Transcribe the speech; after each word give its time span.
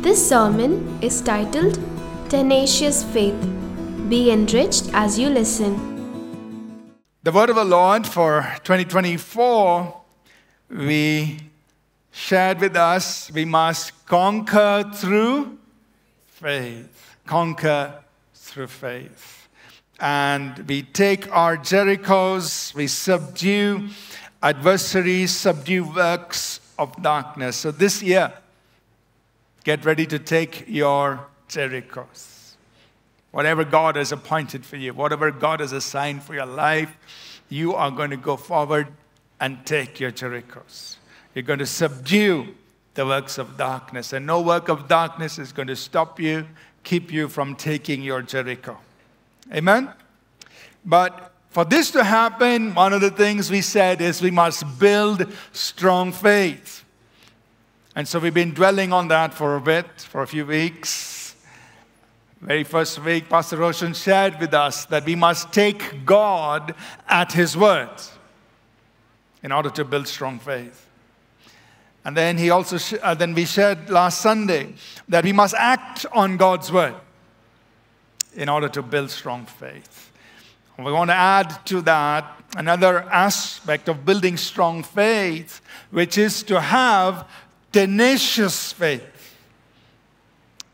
This 0.00 0.28
sermon 0.28 0.96
is 1.02 1.20
titled 1.20 1.76
Tenacious 2.28 3.02
Faith. 3.02 3.34
Be 4.08 4.30
enriched 4.30 4.90
as 4.92 5.18
you 5.18 5.28
listen. 5.28 6.94
The 7.24 7.32
word 7.32 7.50
of 7.50 7.56
the 7.56 7.64
Lord 7.64 8.06
for 8.06 8.42
2024, 8.62 10.00
we 10.70 11.40
shared 12.12 12.60
with 12.60 12.76
us 12.76 13.32
we 13.32 13.44
must 13.44 14.06
conquer 14.06 14.88
through 14.94 15.58
faith. 16.26 17.16
Conquer 17.26 17.94
through 18.34 18.68
faith. 18.68 19.48
And 19.98 20.58
we 20.68 20.82
take 20.84 21.28
our 21.32 21.56
Jerichos, 21.56 22.72
we 22.72 22.86
subdue 22.86 23.88
adversaries, 24.40 25.32
subdue 25.32 25.92
works 25.92 26.60
of 26.78 27.02
darkness. 27.02 27.56
So 27.56 27.72
this 27.72 28.00
year, 28.00 28.32
get 29.64 29.84
ready 29.84 30.06
to 30.06 30.18
take 30.18 30.64
your 30.68 31.26
Jerichos. 31.48 32.52
Whatever 33.30 33.64
God 33.64 33.96
has 33.96 34.12
appointed 34.12 34.64
for 34.64 34.76
you, 34.76 34.94
whatever 34.94 35.30
God 35.30 35.60
has 35.60 35.72
assigned 35.72 36.22
for 36.22 36.34
your 36.34 36.46
life, 36.46 36.96
you 37.48 37.74
are 37.74 37.90
going 37.90 38.10
to 38.10 38.16
go 38.16 38.36
forward 38.36 38.88
and 39.40 39.64
take 39.66 40.00
your 40.00 40.10
Jerichos. 40.10 40.96
You're 41.34 41.42
going 41.42 41.58
to 41.58 41.66
subdue 41.66 42.54
the 42.94 43.06
works 43.06 43.38
of 43.38 43.56
darkness, 43.56 44.12
and 44.12 44.26
no 44.26 44.40
work 44.40 44.68
of 44.68 44.88
darkness 44.88 45.38
is 45.38 45.52
going 45.52 45.68
to 45.68 45.76
stop 45.76 46.18
you, 46.18 46.46
keep 46.82 47.12
you 47.12 47.28
from 47.28 47.54
taking 47.54 48.02
your 48.02 48.22
Jericho. 48.22 48.76
Amen? 49.52 49.90
But 50.84 51.32
for 51.50 51.64
this 51.64 51.90
to 51.92 52.02
happen, 52.02 52.74
one 52.74 52.92
of 52.92 53.00
the 53.00 53.10
things 53.10 53.50
we 53.50 53.60
said 53.60 54.00
is 54.00 54.20
we 54.20 54.30
must 54.30 54.78
build 54.78 55.30
strong 55.52 56.12
faith. 56.12 56.84
And 57.98 58.06
so 58.06 58.20
we've 58.20 58.32
been 58.32 58.54
dwelling 58.54 58.92
on 58.92 59.08
that 59.08 59.34
for 59.34 59.56
a 59.56 59.60
bit, 59.60 60.02
for 60.02 60.22
a 60.22 60.26
few 60.28 60.46
weeks. 60.46 61.34
Very 62.40 62.62
first 62.62 63.02
week, 63.04 63.28
Pastor 63.28 63.56
Roshan 63.56 63.92
shared 63.92 64.38
with 64.38 64.54
us 64.54 64.84
that 64.84 65.04
we 65.04 65.16
must 65.16 65.52
take 65.52 66.06
God 66.06 66.76
at 67.08 67.32
His 67.32 67.56
word 67.56 67.90
in 69.42 69.50
order 69.50 69.68
to 69.70 69.84
build 69.84 70.06
strong 70.06 70.38
faith. 70.38 70.86
And 72.04 72.16
then 72.16 72.38
he 72.38 72.50
also, 72.50 72.78
sh- 72.78 72.94
uh, 73.02 73.14
then 73.14 73.34
we 73.34 73.44
shared 73.44 73.90
last 73.90 74.20
Sunday 74.20 74.74
that 75.08 75.24
we 75.24 75.32
must 75.32 75.54
act 75.54 76.06
on 76.12 76.36
God's 76.36 76.70
word 76.70 76.94
in 78.36 78.48
order 78.48 78.68
to 78.68 78.80
build 78.80 79.10
strong 79.10 79.44
faith. 79.44 80.12
We 80.78 80.92
want 80.92 81.10
to 81.10 81.16
add 81.16 81.66
to 81.66 81.80
that 81.82 82.44
another 82.56 83.00
aspect 83.10 83.88
of 83.88 84.04
building 84.04 84.36
strong 84.36 84.84
faith, 84.84 85.60
which 85.90 86.16
is 86.16 86.44
to 86.44 86.60
have 86.60 87.26
tenacious 87.72 88.72
faith. 88.72 89.36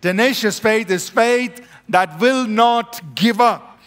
Tenacious 0.01 0.59
faith 0.59 0.91
is 0.91 1.09
faith 1.09 1.67
that 1.89 2.21
will 2.21 2.47
not 2.47 3.15
give 3.15 3.41
up. 3.41 3.79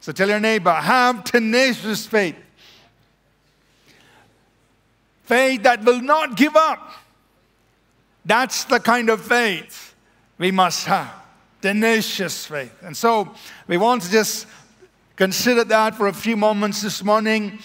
So 0.00 0.12
tell 0.12 0.28
your 0.28 0.40
neighbor, 0.40 0.72
have 0.72 1.24
tenacious 1.24 2.06
faith. 2.06 2.36
Faith 5.24 5.64
that 5.64 5.84
will 5.84 6.00
not 6.00 6.36
give 6.36 6.54
up. 6.54 6.92
That's 8.24 8.64
the 8.64 8.80
kind 8.80 9.10
of 9.10 9.20
faith 9.20 9.94
we 10.38 10.50
must 10.50 10.86
have. 10.86 11.12
Tenacious 11.60 12.46
faith. 12.46 12.72
And 12.82 12.96
so 12.96 13.34
we 13.66 13.76
want 13.76 14.02
to 14.02 14.10
just 14.10 14.46
consider 15.16 15.64
that 15.64 15.94
for 15.94 16.06
a 16.06 16.12
few 16.12 16.36
moments 16.36 16.82
this 16.82 17.02
morning. 17.02 17.58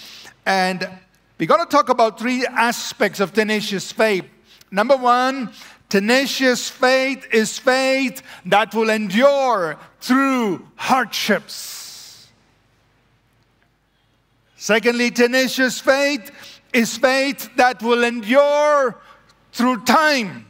And 0.45 0.89
we're 1.38 1.47
going 1.47 1.63
to 1.63 1.69
talk 1.69 1.89
about 1.89 2.19
three 2.19 2.45
aspects 2.45 3.19
of 3.19 3.33
tenacious 3.33 3.91
faith. 3.91 4.25
Number 4.72 4.95
one, 4.95 5.52
tenacious 5.89 6.69
faith 6.69 7.27
is 7.33 7.59
faith 7.59 8.23
that 8.45 8.73
will 8.73 8.89
endure 8.89 9.78
through 10.00 10.66
hardships. 10.78 12.30
Secondly, 14.56 15.12
tenacious 15.12 15.79
faith 15.79 16.31
is 16.72 16.97
faith 16.97 17.50
that 17.57 17.84
will 17.84 18.03
endure 18.03 18.95
through 19.51 19.84
time. 19.84 20.45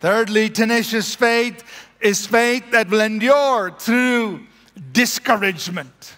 Thirdly, 0.00 0.48
tenacious 0.48 1.14
faith 1.14 1.64
is 2.00 2.26
faith 2.26 2.70
that 2.70 2.88
will 2.88 3.00
endure 3.00 3.72
through 3.78 4.46
discouragement. 4.92 6.16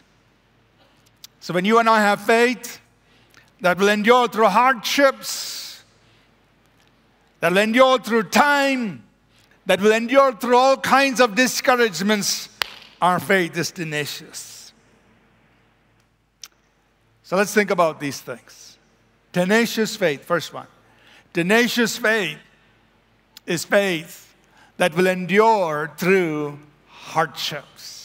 So 1.41 1.55
when 1.55 1.65
you 1.65 1.79
and 1.79 1.89
I 1.89 2.01
have 2.01 2.21
faith 2.21 2.80
that 3.61 3.79
will 3.79 3.89
endure 3.89 4.29
through 4.29 4.47
hardships, 4.47 5.83
that 7.41 7.53
will 7.53 7.59
endure 7.59 7.99
through 7.99 8.25
time, 8.25 9.05
that 9.67 9.81
will 9.81 9.93
endure 9.93 10.33
through 10.33 10.57
all 10.57 10.77
kinds 10.77 11.21
of 11.21 11.35
discouragements, 11.35 12.49
our 13.01 13.21
faith 13.21 13.57
is 13.57 13.71
tenacious. 13.71 14.73
So 17.23 17.37
let's 17.37 17.55
think 17.55 17.71
about 17.71 18.01
these 18.01 18.21
things. 18.21 18.79
Tenacious 19.33 19.95
faith, 19.95 20.25
first 20.25 20.53
one. 20.53 20.67
Tenacious 21.33 21.97
faith 21.97 22.39
is 23.47 23.65
faith 23.65 24.35
that 24.79 24.95
will 24.97 25.07
endure 25.07 25.93
through 25.97 26.59
hardships. 26.89 28.00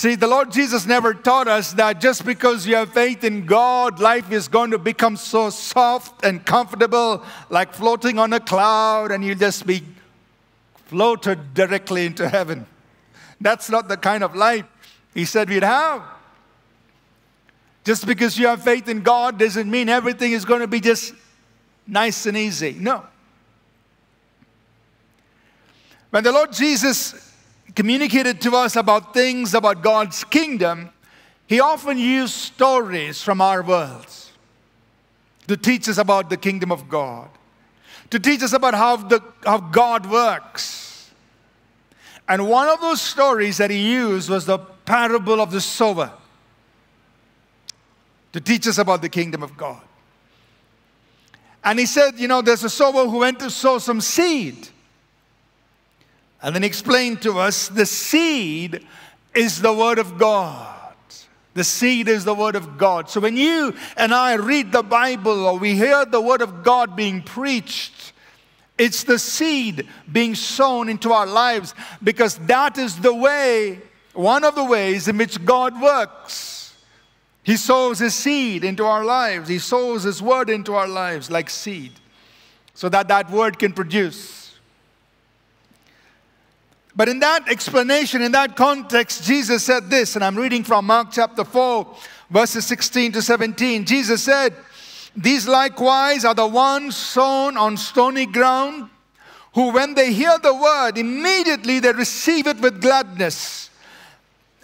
See, 0.00 0.14
the 0.14 0.28
Lord 0.28 0.50
Jesus 0.50 0.86
never 0.86 1.12
taught 1.12 1.46
us 1.46 1.74
that 1.74 2.00
just 2.00 2.24
because 2.24 2.66
you 2.66 2.74
have 2.76 2.94
faith 2.94 3.22
in 3.22 3.44
God, 3.44 4.00
life 4.00 4.32
is 4.32 4.48
going 4.48 4.70
to 4.70 4.78
become 4.78 5.14
so 5.14 5.50
soft 5.50 6.24
and 6.24 6.42
comfortable, 6.42 7.22
like 7.50 7.74
floating 7.74 8.18
on 8.18 8.32
a 8.32 8.40
cloud, 8.40 9.10
and 9.10 9.22
you'll 9.22 9.36
just 9.36 9.66
be 9.66 9.82
floated 10.86 11.52
directly 11.52 12.06
into 12.06 12.26
heaven. 12.30 12.64
That's 13.42 13.68
not 13.68 13.88
the 13.88 13.98
kind 13.98 14.24
of 14.24 14.34
life 14.34 14.64
He 15.12 15.26
said 15.26 15.50
we'd 15.50 15.62
have. 15.62 16.02
Just 17.84 18.06
because 18.06 18.38
you 18.38 18.46
have 18.46 18.64
faith 18.64 18.88
in 18.88 19.02
God 19.02 19.38
doesn't 19.38 19.70
mean 19.70 19.90
everything 19.90 20.32
is 20.32 20.46
going 20.46 20.62
to 20.62 20.66
be 20.66 20.80
just 20.80 21.12
nice 21.86 22.24
and 22.24 22.38
easy. 22.38 22.72
No. 22.72 23.04
When 26.08 26.24
the 26.24 26.32
Lord 26.32 26.54
Jesus 26.54 27.29
communicated 27.74 28.40
to 28.42 28.56
us 28.56 28.76
about 28.76 29.14
things 29.14 29.54
about 29.54 29.82
God's 29.82 30.24
kingdom, 30.24 30.90
he 31.46 31.60
often 31.60 31.98
used 31.98 32.34
stories 32.34 33.22
from 33.22 33.40
our 33.40 33.62
worlds 33.62 34.32
to 35.48 35.56
teach 35.56 35.88
us 35.88 35.98
about 35.98 36.30
the 36.30 36.36
kingdom 36.36 36.70
of 36.70 36.88
God, 36.88 37.28
to 38.10 38.20
teach 38.20 38.42
us 38.42 38.52
about 38.52 38.74
how, 38.74 38.96
the, 38.96 39.20
how 39.44 39.58
God 39.58 40.06
works. 40.08 41.10
And 42.28 42.48
one 42.48 42.68
of 42.68 42.80
those 42.80 43.02
stories 43.02 43.58
that 43.58 43.70
he 43.70 43.90
used 43.90 44.30
was 44.30 44.46
the 44.46 44.58
parable 44.58 45.40
of 45.40 45.50
the 45.50 45.60
sower 45.60 46.12
to 48.32 48.40
teach 48.40 48.68
us 48.68 48.78
about 48.78 49.02
the 49.02 49.08
kingdom 49.08 49.42
of 49.42 49.56
God. 49.56 49.82
And 51.64 51.78
he 51.78 51.86
said, 51.86 52.18
You 52.18 52.28
know, 52.28 52.42
there's 52.42 52.64
a 52.64 52.70
sower 52.70 53.06
who 53.08 53.18
went 53.18 53.40
to 53.40 53.50
sow 53.50 53.78
some 53.78 54.00
seed. 54.00 54.68
And 56.42 56.54
then 56.54 56.64
explained 56.64 57.22
to 57.22 57.38
us 57.38 57.68
the 57.68 57.86
seed 57.86 58.86
is 59.34 59.60
the 59.60 59.72
word 59.72 59.98
of 59.98 60.18
God. 60.18 60.94
The 61.54 61.64
seed 61.64 62.08
is 62.08 62.24
the 62.24 62.34
word 62.34 62.54
of 62.54 62.78
God. 62.78 63.10
So 63.10 63.20
when 63.20 63.36
you 63.36 63.74
and 63.96 64.14
I 64.14 64.34
read 64.34 64.72
the 64.72 64.82
Bible 64.82 65.46
or 65.46 65.58
we 65.58 65.74
hear 65.74 66.04
the 66.04 66.20
word 66.20 66.42
of 66.42 66.62
God 66.62 66.94
being 66.96 67.22
preached, 67.22 68.12
it's 68.78 69.04
the 69.04 69.18
seed 69.18 69.86
being 70.10 70.34
sown 70.34 70.88
into 70.88 71.12
our 71.12 71.26
lives 71.26 71.74
because 72.02 72.38
that 72.46 72.78
is 72.78 72.98
the 72.98 73.14
way, 73.14 73.80
one 74.14 74.44
of 74.44 74.54
the 74.54 74.64
ways 74.64 75.08
in 75.08 75.18
which 75.18 75.44
God 75.44 75.80
works. 75.82 76.78
He 77.42 77.56
sows 77.56 77.98
his 77.98 78.14
seed 78.14 78.64
into 78.64 78.84
our 78.84 79.04
lives. 79.04 79.48
He 79.48 79.58
sows 79.58 80.04
his 80.04 80.22
word 80.22 80.48
into 80.48 80.74
our 80.74 80.88
lives 80.88 81.30
like 81.30 81.50
seed 81.50 81.92
so 82.74 82.88
that 82.88 83.08
that 83.08 83.30
word 83.30 83.58
can 83.58 83.72
produce. 83.72 84.39
But 86.96 87.08
in 87.08 87.20
that 87.20 87.48
explanation, 87.48 88.22
in 88.22 88.32
that 88.32 88.56
context, 88.56 89.24
Jesus 89.24 89.64
said 89.64 89.90
this, 89.90 90.16
and 90.16 90.24
I'm 90.24 90.36
reading 90.36 90.64
from 90.64 90.86
Mark 90.86 91.08
chapter 91.12 91.44
4, 91.44 91.96
verses 92.30 92.66
16 92.66 93.12
to 93.12 93.22
17. 93.22 93.84
Jesus 93.84 94.22
said, 94.22 94.54
These 95.16 95.46
likewise 95.46 96.24
are 96.24 96.34
the 96.34 96.46
ones 96.46 96.96
sown 96.96 97.56
on 97.56 97.76
stony 97.76 98.26
ground, 98.26 98.90
who, 99.54 99.72
when 99.72 99.94
they 99.94 100.12
hear 100.12 100.36
the 100.38 100.54
word, 100.54 100.98
immediately 100.98 101.80
they 101.80 101.92
receive 101.92 102.46
it 102.46 102.60
with 102.60 102.80
gladness, 102.80 103.70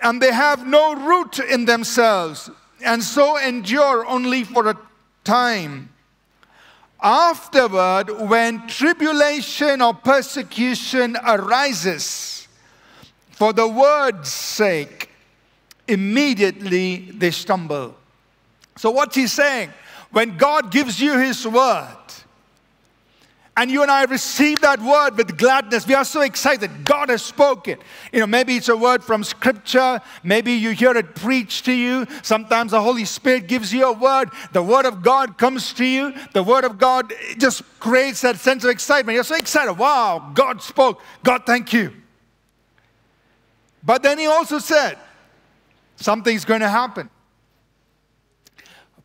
and 0.02 0.20
they 0.20 0.32
have 0.32 0.67
no 0.67 0.94
root 0.94 1.38
in 1.38 1.64
themselves, 1.64 2.50
and 2.84 3.02
so 3.02 3.37
endure 3.38 4.06
only 4.06 4.44
for 4.44 4.69
a 4.69 4.78
time. 5.25 5.90
Afterward, 7.00 8.10
when 8.28 8.66
tribulation 8.66 9.82
or 9.82 9.93
persecution 9.93 11.16
arises 11.26 12.48
for 13.31 13.52
the 13.52 13.69
word's 13.69 14.32
sake, 14.32 15.10
immediately 15.87 17.10
they 17.12 17.31
stumble. 17.31 17.94
So, 18.76 18.90
what 18.90 19.14
he's 19.14 19.32
saying, 19.32 19.70
when 20.10 20.37
God 20.37 20.70
gives 20.70 21.00
you 21.00 21.19
his 21.19 21.46
word, 21.46 21.96
and 23.56 23.70
you 23.70 23.81
and 23.81 23.91
I 23.91 24.05
receive 24.05 24.61
that 24.61 24.81
word 24.82 25.17
with 25.17 25.38
gladness. 25.38 25.87
We 25.87 25.94
are 25.94 26.05
so 26.05 26.20
excited. 26.20 26.85
God 26.85 27.08
has 27.08 27.23
spoken. 27.23 27.79
You 28.12 28.20
know, 28.20 28.26
maybe 28.26 28.56
it's 28.56 28.69
a 28.69 28.76
word 28.76 29.03
from 29.03 29.25
scripture. 29.25 30.00
Maybe 30.23 30.53
you 30.53 30.73
hear 30.73 30.94
it 30.94 31.14
preached 31.14 31.64
to 31.64 31.73
you. 31.73 32.06
Sometimes 32.23 32.73
the 32.73 32.82
Holy 32.82 33.06
Spirit 33.06 33.47
gives 33.47 33.73
you 33.73 33.87
a 33.87 33.93
word. 33.93 34.29
The 34.53 34.62
word 34.62 34.85
of 34.85 35.03
God 35.03 35.38
comes 35.38 35.73
to 35.75 35.87
you. 35.87 36.12
The 36.35 36.43
word 36.43 36.64
of 36.64 36.76
God 36.79 37.14
just 37.38 37.62
creates 37.81 38.20
that 38.20 38.37
sense 38.37 38.62
of 38.62 38.69
excitement. 38.70 39.14
You're 39.14 39.25
so 39.25 39.37
excited. 39.37 39.73
Wow, 39.73 40.32
God 40.35 40.61
spoke. 40.61 41.00
God, 41.25 41.47
thank 41.47 41.73
you. 41.73 41.94
But 43.82 44.02
then 44.02 44.19
he 44.19 44.26
also 44.26 44.59
said, 44.59 44.99
something's 45.97 46.44
going 46.44 46.61
to 46.61 46.69
happen. 46.69 47.09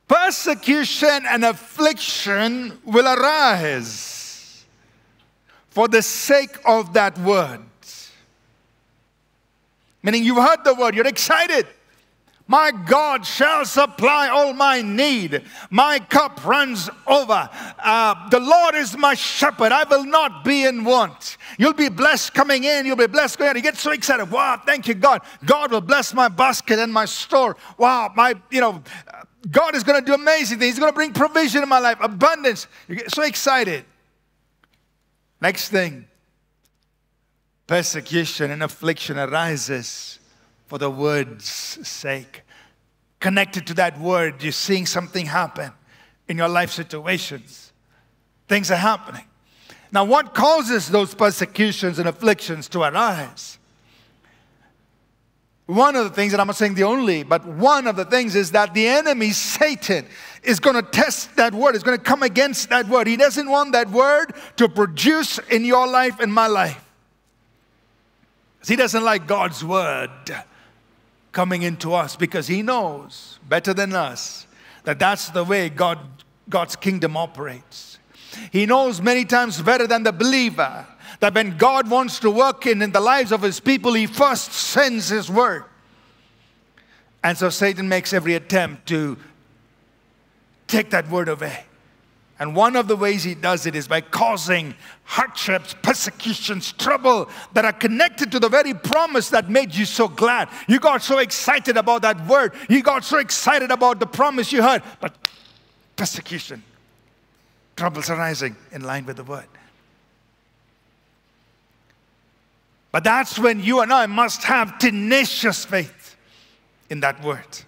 Persecution 0.09 1.25
and 1.25 1.45
affliction 1.45 2.77
will 2.83 3.07
arise 3.07 4.20
for 5.71 5.88
the 5.88 6.01
sake 6.01 6.57
of 6.65 6.94
that 6.94 7.18
word. 7.19 7.62
Meaning, 10.03 10.23
you've 10.23 10.38
heard 10.38 10.63
the 10.63 10.73
word, 10.73 10.95
you're 10.95 11.07
excited. 11.07 11.68
My 12.47 12.71
God 12.71 13.25
shall 13.25 13.63
supply 13.63 14.27
all 14.27 14.51
my 14.51 14.81
need. 14.81 15.44
My 15.69 16.00
cup 16.00 16.45
runs 16.45 16.89
over. 17.07 17.50
Uh, 17.79 18.29
the 18.29 18.41
Lord 18.41 18.75
is 18.75 18.97
my 18.97 19.13
shepherd. 19.13 19.71
I 19.71 19.85
will 19.85 20.03
not 20.03 20.44
be 20.44 20.65
in 20.65 20.83
want. 20.83 21.38
You'll 21.57 21.71
be 21.71 21.88
blessed 21.88 22.33
coming 22.33 22.65
in. 22.65 22.85
You'll 22.85 22.97
be 22.97 23.07
blessed 23.07 23.38
going 23.38 23.51
out. 23.51 23.56
You 23.56 23.62
get 23.62 23.77
so 23.77 23.91
excited. 23.91 24.29
Wow, 24.29 24.62
thank 24.65 24.85
you, 24.85 24.95
God. 24.95 25.21
God 25.45 25.71
will 25.71 25.79
bless 25.79 26.13
my 26.13 26.27
basket 26.27 26.77
and 26.77 26.91
my 26.91 27.06
store. 27.06 27.56
Wow, 27.77 28.12
my, 28.18 28.33
you 28.50 28.59
know, 28.59 28.83
God 29.50 29.73
is 29.73 29.83
going 29.83 30.03
to 30.03 30.06
do 30.06 30.13
amazing 30.13 30.59
things. 30.59 30.73
He's 30.73 30.79
going 30.79 30.91
to 30.91 30.95
bring 30.95 31.13
provision 31.13 31.63
in 31.63 31.69
my 31.69 31.79
life, 31.79 32.00
abundance. 32.01 32.68
You 32.89 32.95
get 32.97 33.12
so 33.12 33.23
excited. 33.23 33.85
Next 35.41 35.69
thing 35.69 36.05
persecution 37.67 38.51
and 38.51 38.61
affliction 38.61 39.17
arises 39.17 40.19
for 40.67 40.77
the 40.77 40.89
word's 40.89 41.45
sake. 41.45 42.43
Connected 43.19 43.65
to 43.67 43.73
that 43.75 43.99
word, 43.99 44.43
you're 44.43 44.51
seeing 44.51 44.85
something 44.85 45.25
happen 45.25 45.71
in 46.27 46.38
your 46.38 46.49
life 46.49 46.71
situations. 46.71 47.71
Things 48.47 48.71
are 48.71 48.75
happening. 48.75 49.23
Now, 49.91 50.05
what 50.05 50.33
causes 50.33 50.89
those 50.89 51.13
persecutions 51.13 51.99
and 51.99 52.07
afflictions 52.07 52.69
to 52.69 52.81
arise? 52.81 53.57
One 55.65 55.95
of 55.95 56.03
the 56.03 56.09
things, 56.09 56.33
and 56.33 56.41
I'm 56.41 56.47
not 56.47 56.57
saying 56.57 56.75
the 56.75 56.83
only, 56.83 57.23
but 57.23 57.45
one 57.45 57.87
of 57.87 57.95
the 57.95 58.05
things 58.05 58.35
is 58.35 58.51
that 58.51 58.73
the 58.73 58.87
enemy, 58.87 59.31
Satan, 59.31 60.05
is 60.43 60.59
going 60.59 60.75
to 60.75 60.81
test 60.81 61.35
that 61.35 61.53
word, 61.53 61.75
is 61.75 61.83
going 61.83 61.97
to 61.97 62.03
come 62.03 62.23
against 62.23 62.69
that 62.69 62.88
word. 62.88 63.07
He 63.07 63.17
doesn't 63.17 63.49
want 63.49 63.73
that 63.73 63.89
word 63.89 64.33
to 64.57 64.67
produce 64.67 65.39
in 65.49 65.65
your 65.65 65.88
life 65.88 66.19
and 66.19 66.33
my 66.33 66.47
life. 66.47 66.83
He 68.65 68.75
doesn't 68.75 69.03
like 69.03 69.27
God's 69.27 69.63
word 69.63 70.09
coming 71.31 71.61
into 71.63 71.93
us 71.93 72.15
because 72.15 72.47
he 72.47 72.61
knows 72.61 73.39
better 73.47 73.73
than 73.73 73.93
us 73.93 74.45
that 74.83 74.99
that's 74.99 75.29
the 75.29 75.43
way 75.43 75.69
God, 75.69 75.99
God's 76.49 76.75
kingdom 76.75 77.17
operates. 77.17 77.99
He 78.51 78.65
knows 78.65 79.01
many 79.01 79.25
times 79.25 79.61
better 79.61 79.87
than 79.87 80.03
the 80.03 80.11
believer 80.11 80.87
that 81.19 81.35
when 81.35 81.57
God 81.57 81.89
wants 81.89 82.19
to 82.19 82.31
work 82.31 82.65
in, 82.65 82.81
in 82.81 82.91
the 82.91 82.99
lives 82.99 83.31
of 83.31 83.41
his 83.41 83.59
people, 83.59 83.94
he 83.94 84.07
first 84.07 84.51
sends 84.53 85.09
his 85.09 85.29
word. 85.29 85.65
And 87.23 87.37
so 87.37 87.49
Satan 87.49 87.87
makes 87.87 88.13
every 88.13 88.33
attempt 88.33 88.87
to 88.87 89.17
take 90.71 90.89
that 90.91 91.09
word 91.09 91.29
away. 91.29 91.65
And 92.39 92.56
one 92.56 92.75
of 92.75 92.88
the 92.88 92.95
ways 92.95 93.23
he 93.23 93.35
does 93.35 93.68
it 93.68 93.75
is 93.75 93.88
by 93.88 94.01
causing 94.01 94.73
hardships, 95.03 95.75
persecutions, 95.83 96.71
trouble 96.71 97.29
that 97.53 97.65
are 97.65 97.73
connected 97.73 98.31
to 98.31 98.39
the 98.39 98.50
very 98.50 98.73
promise 98.73 99.29
that 99.29 99.47
made 99.47 99.75
you 99.75 99.85
so 99.85 100.07
glad. 100.07 100.50
You 100.68 100.79
got 100.79 101.03
so 101.03 101.19
excited 101.19 101.77
about 101.77 102.01
that 102.01 102.25
word. 102.25 102.53
You 102.68 102.81
got 102.81 103.03
so 103.03 103.19
excited 103.19 103.69
about 103.69 104.00
the 104.00 104.07
promise 104.07 104.51
you 104.51 104.63
heard. 104.63 104.81
But 105.00 105.15
persecution, 105.95 106.63
troubles 107.75 108.09
arising 108.09 108.56
in 108.71 108.81
line 108.81 109.06
with 109.06 109.18
the 109.18 109.23
word. 109.23 109.45
But 112.91 113.03
that's 113.03 113.38
when 113.38 113.59
you 113.59 113.81
and 113.81 113.94
I 113.94 114.07
must 114.07 114.44
have 114.45 114.79
tenacious 114.79 115.63
faith 115.63 116.15
in 116.89 117.01
that 117.01 117.23
word. 117.23 117.59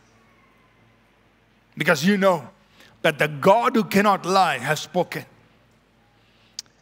Because 1.77 2.03
you 2.03 2.17
know 2.17 2.49
that 3.03 3.19
the 3.19 3.27
God 3.27 3.75
who 3.75 3.83
cannot 3.83 4.25
lie 4.25 4.57
has 4.57 4.79
spoken. 4.79 5.25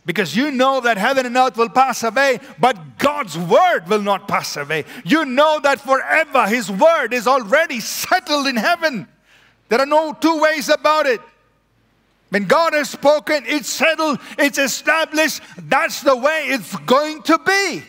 Because 0.06 0.35
you 0.35 0.50
know 0.50 0.81
that 0.81 0.97
heaven 0.97 1.25
and 1.25 1.38
earth 1.38 1.57
will 1.57 1.69
pass 1.69 2.03
away, 2.03 2.39
but 2.59 2.97
God's 2.97 3.38
word 3.38 3.88
will 3.88 4.01
not 4.01 4.27
pass 4.27 4.57
away. 4.57 4.85
You 5.06 5.25
know 5.25 5.59
that 5.62 5.79
forever 5.79 6.47
His 6.47 6.71
word 6.71 7.13
is 7.13 7.27
already 7.27 7.79
settled 7.79 8.47
in 8.47 8.56
heaven. 8.56 9.07
There 9.69 9.79
are 9.79 9.85
no 9.85 10.13
two 10.13 10.41
ways 10.41 10.69
about 10.69 11.06
it. 11.06 11.21
When 12.29 12.45
God 12.45 12.73
has 12.73 12.89
spoken, 12.89 13.44
it's 13.45 13.69
settled, 13.69 14.19
it's 14.39 14.57
established. 14.57 15.41
That's 15.57 16.01
the 16.01 16.15
way 16.15 16.45
it's 16.47 16.75
going 16.77 17.21
to 17.23 17.38
be. 17.39 17.83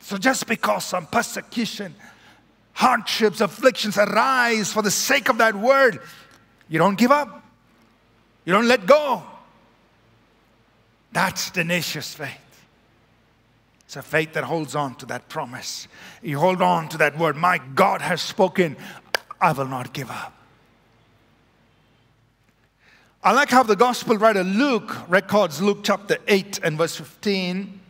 So 0.00 0.16
just 0.16 0.46
because 0.46 0.84
some 0.84 1.06
persecution, 1.06 1.94
hardships, 2.74 3.40
afflictions 3.40 3.96
arise 3.96 4.72
for 4.72 4.82
the 4.82 4.90
sake 4.90 5.28
of 5.28 5.38
that 5.38 5.54
word, 5.54 6.00
you 6.68 6.78
don't 6.78 6.98
give 6.98 7.10
up. 7.10 7.42
You 8.44 8.52
don't 8.52 8.68
let 8.68 8.86
go. 8.86 9.22
That's 11.12 11.50
tenacious 11.50 12.12
faith. 12.12 12.30
It's 13.86 13.96
a 13.96 14.02
faith 14.02 14.32
that 14.34 14.44
holds 14.44 14.74
on 14.74 14.96
to 14.96 15.06
that 15.06 15.28
promise. 15.28 15.88
You 16.22 16.38
hold 16.38 16.60
on 16.60 16.88
to 16.90 16.98
that 16.98 17.18
word. 17.18 17.36
My 17.36 17.58
God 17.58 18.00
has 18.00 18.20
spoken. 18.20 18.76
I 19.40 19.52
will 19.52 19.68
not 19.68 19.92
give 19.92 20.10
up. 20.10 20.32
I 23.22 23.32
like 23.32 23.50
how 23.50 23.62
the 23.62 23.76
gospel 23.76 24.18
writer 24.18 24.44
Luke 24.44 25.08
records 25.08 25.62
Luke 25.62 25.78
chapter 25.82 26.18
8 26.28 26.60
and 26.62 26.76
verse 26.76 26.96
15. 26.96 27.80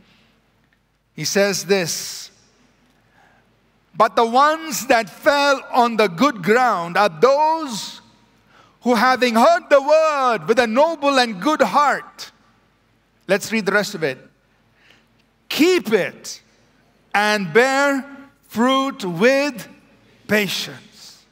He 1.15 1.25
says 1.25 1.65
this 1.65 2.31
But 3.97 4.17
the 4.17 4.27
ones 4.27 4.87
that 4.89 5.09
fell 5.09 5.63
on 5.73 5.97
the 5.97 6.09
good 6.09 6.43
ground 6.43 6.97
are 6.97 7.09
those 7.09 8.01
who, 8.83 8.95
having 8.95 9.35
heard 9.35 9.71
the 9.71 9.81
word 9.81 10.49
with 10.49 10.59
a 10.59 10.67
noble 10.67 11.19
and 11.19 11.41
good 11.41 11.63
heart, 11.63 12.33
let's 13.29 13.53
read 13.53 13.67
the 13.67 13.73
rest 13.73 13.95
of 13.95 14.03
it, 14.03 14.19
keep 15.49 15.93
it 15.93 16.43
and 17.15 17.53
bear 17.53 18.05
fruit 18.49 19.05
with 19.05 19.69
patience. 20.27 21.25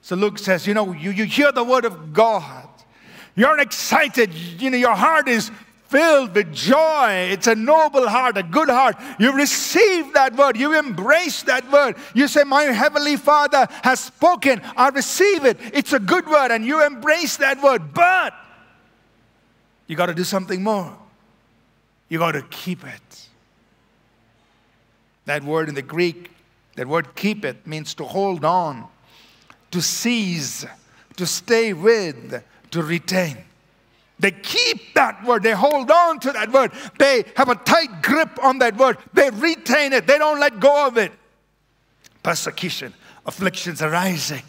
So 0.00 0.16
Luke 0.16 0.38
says, 0.38 0.66
you 0.66 0.74
know, 0.74 0.92
you, 0.92 1.10
you 1.10 1.24
hear 1.24 1.52
the 1.52 1.64
word 1.64 1.84
of 1.84 2.12
God. 2.12 2.68
You're 3.36 3.58
excited. 3.58 4.32
You 4.34 4.70
know, 4.70 4.76
your 4.76 4.94
heart 4.94 5.28
is 5.28 5.50
filled 5.94 6.34
with 6.34 6.52
joy. 6.52 7.28
It's 7.30 7.46
a 7.46 7.54
noble 7.54 8.08
heart, 8.08 8.36
a 8.36 8.42
good 8.42 8.68
heart. 8.68 8.96
You 9.20 9.32
receive 9.32 10.12
that 10.14 10.34
word, 10.34 10.56
you 10.56 10.76
embrace 10.76 11.44
that 11.44 11.70
word. 11.70 11.94
You 12.14 12.26
say, 12.26 12.42
My 12.42 12.64
Heavenly 12.64 13.16
Father 13.16 13.68
has 13.84 14.00
spoken. 14.00 14.60
I 14.76 14.88
receive 14.88 15.44
it. 15.44 15.56
It's 15.72 15.92
a 15.92 16.00
good 16.00 16.26
word, 16.26 16.50
and 16.50 16.64
you 16.64 16.84
embrace 16.84 17.36
that 17.36 17.62
word. 17.62 17.94
But 17.94 18.34
you 19.86 19.94
got 19.94 20.06
to 20.06 20.14
do 20.14 20.24
something 20.24 20.64
more. 20.64 20.96
You 22.08 22.18
got 22.18 22.32
to 22.32 22.42
keep 22.42 22.84
it. 22.84 23.28
That 25.26 25.44
word 25.44 25.68
in 25.68 25.76
the 25.76 25.82
Greek, 25.82 26.32
that 26.74 26.88
word 26.88 27.14
keep 27.14 27.44
it, 27.44 27.68
means 27.68 27.94
to 27.94 28.04
hold 28.04 28.44
on, 28.44 28.88
to 29.70 29.80
seize, 29.80 30.66
to 31.16 31.24
stay 31.24 31.72
with, 31.72 32.42
to 32.72 32.82
retain. 32.82 33.44
They 34.24 34.30
keep 34.30 34.94
that 34.94 35.22
word. 35.26 35.42
They 35.42 35.52
hold 35.52 35.90
on 35.90 36.18
to 36.20 36.32
that 36.32 36.50
word. 36.50 36.72
They 36.98 37.26
have 37.36 37.50
a 37.50 37.56
tight 37.56 38.00
grip 38.00 38.42
on 38.42 38.58
that 38.60 38.74
word. 38.74 38.96
They 39.12 39.28
retain 39.28 39.92
it. 39.92 40.06
They 40.06 40.16
don't 40.16 40.40
let 40.40 40.60
go 40.60 40.86
of 40.86 40.96
it. 40.96 41.12
Persecution, 42.22 42.94
afflictions 43.26 43.82
arising, 43.82 44.42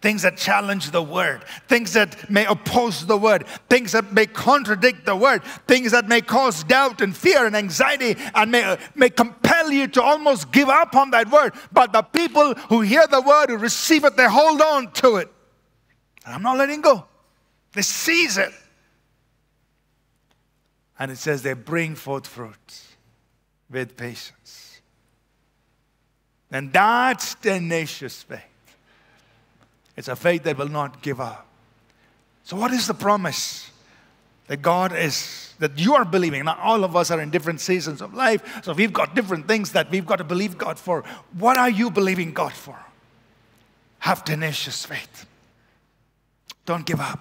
things 0.00 0.22
that 0.22 0.36
challenge 0.36 0.92
the 0.92 1.02
word, 1.02 1.42
things 1.66 1.94
that 1.94 2.30
may 2.30 2.46
oppose 2.46 3.06
the 3.06 3.16
word, 3.16 3.44
things 3.68 3.90
that 3.90 4.12
may 4.12 4.26
contradict 4.26 5.04
the 5.04 5.16
word, 5.16 5.42
things 5.66 5.90
that 5.90 6.06
may 6.06 6.20
cause 6.20 6.62
doubt 6.62 7.00
and 7.00 7.16
fear 7.16 7.44
and 7.44 7.56
anxiety 7.56 8.14
and 8.36 8.52
may, 8.52 8.78
may 8.94 9.10
compel 9.10 9.72
you 9.72 9.88
to 9.88 10.00
almost 10.00 10.52
give 10.52 10.68
up 10.68 10.94
on 10.94 11.10
that 11.10 11.28
word. 11.28 11.54
But 11.72 11.92
the 11.92 12.02
people 12.02 12.54
who 12.68 12.82
hear 12.82 13.04
the 13.08 13.20
word, 13.20 13.50
who 13.50 13.56
receive 13.56 14.04
it, 14.04 14.16
they 14.16 14.28
hold 14.28 14.60
on 14.60 14.92
to 14.92 15.16
it. 15.16 15.28
I'm 16.24 16.42
not 16.42 16.56
letting 16.56 16.82
go. 16.82 17.04
They 17.72 17.82
seize 17.82 18.38
it. 18.38 18.52
And 20.98 21.10
it 21.10 21.18
says 21.18 21.42
they 21.42 21.52
bring 21.52 21.94
forth 21.94 22.26
fruit 22.26 22.82
with 23.70 23.96
patience. 23.96 24.80
And 26.50 26.72
that's 26.72 27.34
tenacious 27.34 28.22
faith. 28.22 28.40
It's 29.96 30.08
a 30.08 30.16
faith 30.16 30.44
that 30.44 30.56
will 30.56 30.68
not 30.68 31.02
give 31.02 31.20
up. 31.20 31.46
So, 32.44 32.56
what 32.56 32.72
is 32.72 32.86
the 32.86 32.94
promise 32.94 33.70
that 34.48 34.62
God 34.62 34.96
is, 34.96 35.54
that 35.58 35.78
you 35.78 35.94
are 35.94 36.04
believing. 36.04 36.44
Now, 36.46 36.58
all 36.60 36.82
of 36.82 36.96
us 36.96 37.10
are 37.10 37.20
in 37.20 37.30
different 37.30 37.60
seasons 37.60 38.02
of 38.02 38.14
life, 38.14 38.64
so 38.64 38.72
we've 38.72 38.92
got 38.92 39.14
different 39.14 39.46
things 39.46 39.72
that 39.72 39.90
we've 39.90 40.06
got 40.06 40.16
to 40.16 40.24
believe 40.24 40.58
God 40.58 40.78
for. 40.78 41.04
What 41.38 41.56
are 41.56 41.70
you 41.70 41.90
believing 41.90 42.32
God 42.32 42.52
for? 42.52 42.76
Have 44.00 44.24
tenacious 44.24 44.84
faith. 44.84 45.26
Don't 46.64 46.86
give 46.86 47.00
up. 47.00 47.20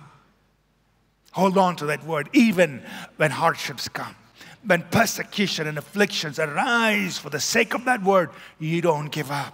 Hold 1.32 1.58
on 1.58 1.76
to 1.78 1.86
that 1.88 2.04
word, 2.06 2.30
even 2.34 2.82
when 3.18 3.32
hardships 3.32 3.88
come. 3.88 4.16
When 4.66 4.82
persecution 4.84 5.68
and 5.68 5.78
afflictions 5.78 6.40
arise 6.40 7.18
for 7.18 7.30
the 7.30 7.40
sake 7.40 7.74
of 7.74 7.86
that 7.86 8.04
word, 8.04 8.32
you 8.60 8.82
don't 8.82 9.12
give 9.12 9.32
up. 9.32 9.54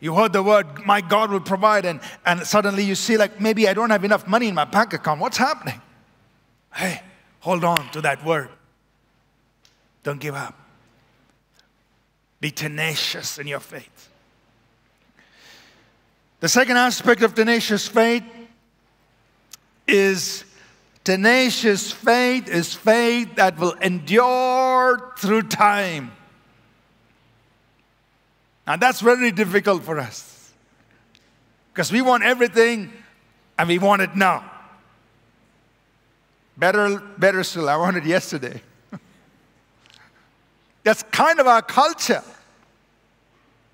You 0.00 0.14
heard 0.14 0.32
the 0.32 0.42
word, 0.42 0.84
my 0.84 1.00
God 1.00 1.30
will 1.30 1.40
provide, 1.40 1.84
and, 1.84 2.00
and 2.26 2.44
suddenly 2.44 2.84
you 2.84 2.94
see, 2.94 3.16
like, 3.16 3.40
maybe 3.40 3.68
I 3.68 3.74
don't 3.74 3.90
have 3.90 4.04
enough 4.04 4.26
money 4.26 4.48
in 4.48 4.54
my 4.54 4.64
bank 4.64 4.92
account. 4.92 5.20
What's 5.20 5.36
happening? 5.36 5.80
Hey, 6.74 7.02
hold 7.40 7.62
on 7.62 7.90
to 7.92 8.00
that 8.00 8.24
word. 8.24 8.48
Don't 10.02 10.20
give 10.20 10.34
up. 10.34 10.58
Be 12.40 12.50
tenacious 12.50 13.38
in 13.38 13.46
your 13.46 13.60
faith. 13.60 14.08
The 16.40 16.48
second 16.48 16.76
aspect 16.76 17.22
of 17.22 17.34
tenacious 17.34 17.86
faith 17.86 18.24
is 19.92 20.44
tenacious 21.04 21.92
faith 21.92 22.48
is 22.48 22.74
faith 22.74 23.34
that 23.36 23.58
will 23.58 23.74
endure 23.74 25.12
through 25.18 25.42
time. 25.42 26.12
And 28.66 28.80
that's 28.80 29.00
very 29.00 29.32
difficult 29.32 29.82
for 29.82 29.98
us. 29.98 30.52
Because 31.72 31.92
we 31.92 32.00
want 32.00 32.22
everything 32.22 32.92
and 33.58 33.68
we 33.68 33.78
want 33.78 34.02
it 34.02 34.14
now. 34.14 34.48
Better, 36.56 36.98
better 37.18 37.42
still, 37.44 37.68
I 37.68 37.76
want 37.76 37.96
it 37.96 38.04
yesterday. 38.04 38.62
that's 40.84 41.02
kind 41.04 41.40
of 41.40 41.46
our 41.46 41.62
culture, 41.62 42.22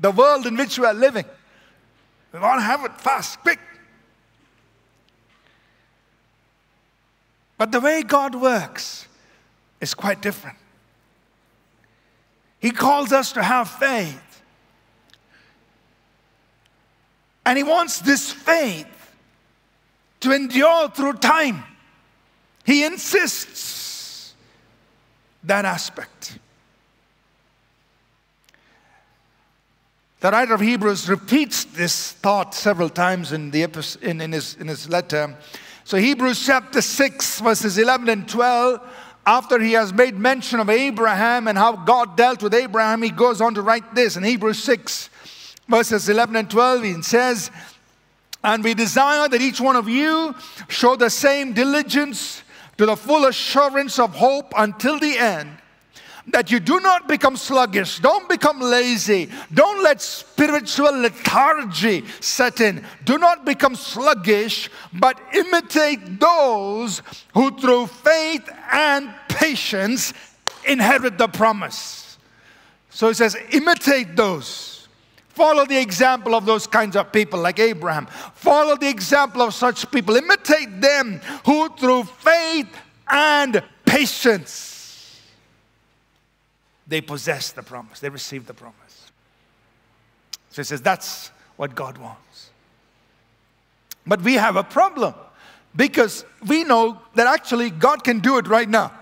the 0.01 0.11
world 0.11 0.47
in 0.47 0.57
which 0.57 0.79
we 0.79 0.87
are 0.87 0.95
living. 0.95 1.25
We 2.33 2.39
want 2.39 2.61
to 2.61 2.65
have 2.65 2.85
it 2.85 3.01
fast, 3.01 3.41
quick. 3.41 3.59
But 7.59 7.73
the 7.73 7.81
way 7.81 8.03
God 8.03 8.35
works 8.35 9.07
is 9.81 9.93
quite 9.93 10.23
different. 10.23 10.57
He 12.61 12.71
calls 12.71 13.13
us 13.13 13.33
to 13.33 13.43
have 13.43 13.69
faith 13.69 14.23
And 17.49 17.57
he 17.57 17.65
wants 17.65 18.01
this 18.01 18.31
faith 18.31 19.17
to 20.21 20.33
endure 20.33 20.91
through 20.91 21.15
time. 21.15 21.65
He 22.63 22.85
insists 22.85 24.35
that 25.45 25.65
aspect. 25.65 26.39
The 30.21 30.31
writer 30.31 30.53
of 30.53 30.61
Hebrews 30.61 31.09
repeats 31.09 31.65
this 31.65 32.13
thought 32.13 32.55
several 32.55 32.91
times 32.91 33.33
in, 33.33 33.51
the, 33.51 33.63
in, 34.03 34.21
in, 34.21 34.33
his, 34.33 34.55
in 34.57 34.69
his 34.69 34.87
letter. 34.91 35.35
So, 35.89 35.97
Hebrews 35.97 36.45
chapter 36.45 36.83
6, 36.83 37.41
verses 37.41 37.79
11 37.79 38.11
and 38.11 38.29
12, 38.29 38.79
after 39.25 39.59
he 39.59 39.73
has 39.73 39.91
made 39.91 40.19
mention 40.19 40.61
of 40.61 40.69
Abraham 40.69 41.49
and 41.49 41.57
how 41.57 41.77
God 41.77 42.15
dealt 42.15 42.43
with 42.43 42.53
Abraham, 42.53 43.01
he 43.01 43.09
goes 43.09 43.41
on 43.41 43.55
to 43.55 43.63
write 43.63 43.95
this 43.95 44.15
in 44.15 44.23
Hebrews 44.23 44.63
6, 44.65 45.09
verses 45.67 46.11
11 46.11 46.37
and 46.37 46.51
12, 46.51 46.85
it 46.85 47.05
says, 47.07 47.51
And 48.45 48.63
we 48.63 48.75
desire 48.75 49.31
that 49.31 49.41
each 49.41 49.63
one 49.63 49.77
of 49.77 49.89
you 49.89 50.35
show 50.69 50.95
the 50.95 51.09
same 51.09 51.55
diligence 51.55 52.43
to 52.77 52.85
the 52.85 52.95
full 52.95 53.25
assurance 53.25 53.99
of 53.99 54.15
hope 54.15 54.53
until 54.59 54.99
the 54.99 55.17
end. 55.17 55.58
That 56.31 56.51
you 56.51 56.61
do 56.61 56.79
not 56.81 57.09
become 57.09 57.37
sluggish, 57.37 58.01
don't 58.01 58.29
become 58.29 58.61
lazy, 58.61 59.31
don't 59.53 59.83
let 59.83 60.01
spiritual 60.03 60.93
lethargy 60.93 62.05
set 62.21 62.61
in. 62.61 62.85
Do 63.05 63.19
not 63.19 63.45
become 63.45 63.75
sluggish, 63.75 64.71
but 64.93 65.19
imitate 65.35 66.21
those 66.21 67.03
who 67.35 67.59
through 67.59 67.87
faith 67.87 68.49
and 68.71 69.13
patience 69.29 70.13
inherit 70.67 71.17
the 71.19 71.29
promise. 71.29 72.19
So 72.91 73.09
he 73.09 73.15
says, 73.15 73.37
imitate 73.53 74.17
those 74.17 74.79
Follow 75.39 75.65
the 75.65 75.81
example 75.81 76.35
of 76.35 76.47
those 76.47 76.67
kinds 76.67 76.97
of 76.97 77.13
people 77.13 77.39
like 77.39 77.61
Abraham. 77.61 78.07
Follow 78.35 78.77
the 78.77 78.89
example 78.89 79.41
of 79.41 79.55
such 79.55 79.89
people. 79.89 80.17
Imitate 80.17 80.81
them 80.81 81.21
who, 81.45 81.69
through 81.77 82.03
faith 82.03 82.67
and 83.09 83.63
patience, 83.87 84.78
they 86.89 87.01
possess 87.01 87.53
the 87.53 87.63
promise, 87.63 88.01
they 88.01 88.09
receive 88.09 88.47
the 88.47 88.55
promise. 88.55 89.11
So 90.51 90.63
he 90.63 90.65
says 90.65 90.81
that's 90.81 91.31
what 91.57 91.75
God 91.75 91.99
wants. 91.99 92.51
But 94.07 94.23
we 94.23 94.35
have 94.35 94.57
a 94.57 94.65
problem 94.65 95.15
because 95.77 96.25
we 96.47 96.65
know 96.65 97.01
that 97.15 97.27
actually 97.27 97.71
God 97.71 98.03
can 98.03 98.21
do 98.21 98.39
it 98.39 98.49
right 98.49 98.69
now. 98.69 98.93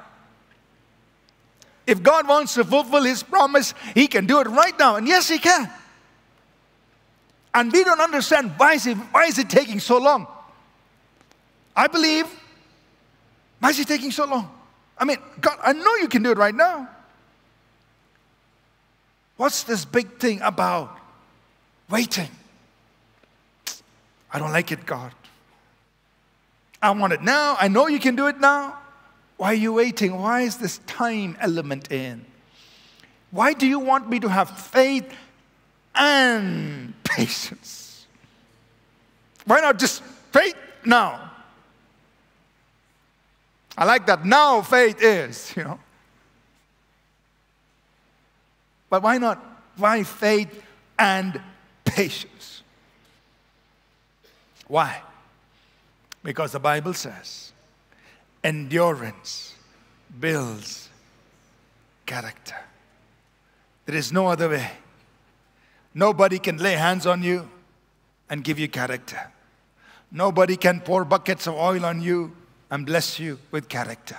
If 1.86 2.02
God 2.02 2.26
wants 2.26 2.54
to 2.54 2.64
fulfill 2.64 3.04
His 3.04 3.22
promise, 3.22 3.72
He 3.94 4.08
can 4.08 4.26
do 4.26 4.40
it 4.40 4.48
right 4.48 4.76
now. 4.76 4.96
And 4.96 5.06
yes, 5.06 5.28
He 5.28 5.38
can. 5.38 5.70
And 7.54 7.72
we 7.72 7.84
don't 7.84 8.00
understand 8.00 8.52
why 8.56 8.74
is, 8.74 8.86
it, 8.86 8.96
why 8.96 9.24
is 9.24 9.38
it 9.38 9.48
taking 9.48 9.78
so 9.78 9.98
long? 9.98 10.26
I 11.74 11.86
believe, 11.86 12.26
why 13.60 13.70
is 13.70 13.78
it 13.78 13.86
taking 13.86 14.10
so 14.10 14.26
long? 14.26 14.50
I 14.98 15.04
mean, 15.04 15.18
God, 15.40 15.58
I 15.62 15.72
know 15.72 15.94
you 15.96 16.08
can 16.08 16.22
do 16.22 16.32
it 16.32 16.38
right 16.38 16.54
now. 16.54 16.88
What's 19.36 19.62
this 19.64 19.84
big 19.84 20.18
thing 20.18 20.40
about 20.42 20.98
waiting? 21.90 22.30
I 24.32 24.38
don't 24.38 24.52
like 24.52 24.72
it, 24.72 24.86
God. 24.86 25.12
I 26.82 26.90
want 26.90 27.12
it 27.12 27.22
now. 27.22 27.56
I 27.58 27.68
know 27.68 27.86
you 27.86 27.98
can 27.98 28.16
do 28.16 28.26
it 28.26 28.38
now. 28.40 28.78
Why 29.36 29.48
are 29.48 29.54
you 29.54 29.72
waiting? 29.72 30.16
Why 30.16 30.42
is 30.42 30.56
this 30.56 30.78
time 30.86 31.36
element 31.40 31.92
in? 31.92 32.24
Why 33.30 33.52
do 33.52 33.66
you 33.66 33.78
want 33.78 34.08
me 34.08 34.20
to 34.20 34.28
have 34.28 34.50
faith 34.50 35.12
and 35.96 36.92
patience. 37.02 38.06
Why 39.44 39.60
not 39.60 39.78
just 39.78 40.02
faith 40.32 40.56
now? 40.84 41.32
I 43.76 43.84
like 43.84 44.06
that 44.06 44.24
now 44.24 44.62
faith 44.62 45.02
is, 45.02 45.54
you 45.56 45.64
know. 45.64 45.78
But 48.88 49.02
why 49.02 49.18
not? 49.18 49.42
Why 49.76 50.02
faith 50.02 50.62
and 50.98 51.40
patience? 51.84 52.62
Why? 54.68 55.02
Because 56.22 56.52
the 56.52 56.60
Bible 56.60 56.94
says 56.94 57.52
endurance 58.42 59.54
builds 60.18 60.88
character. 62.04 62.56
There 63.86 63.96
is 63.96 64.12
no 64.12 64.28
other 64.28 64.48
way. 64.48 64.70
Nobody 65.94 66.38
can 66.38 66.58
lay 66.58 66.74
hands 66.74 67.06
on 67.06 67.22
you 67.22 67.48
and 68.28 68.42
give 68.42 68.58
you 68.58 68.68
character. 68.68 69.32
Nobody 70.10 70.56
can 70.56 70.80
pour 70.80 71.04
buckets 71.04 71.46
of 71.46 71.54
oil 71.54 71.84
on 71.84 72.00
you 72.00 72.32
and 72.70 72.84
bless 72.86 73.18
you 73.18 73.38
with 73.50 73.68
character. 73.68 74.18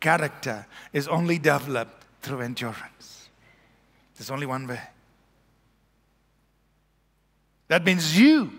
Character 0.00 0.66
is 0.92 1.08
only 1.08 1.38
developed 1.38 2.04
through 2.22 2.40
endurance. 2.40 2.95
There's 4.16 4.30
only 4.30 4.46
one 4.46 4.66
way. 4.66 4.80
That 7.68 7.84
means 7.84 8.18
you, 8.18 8.50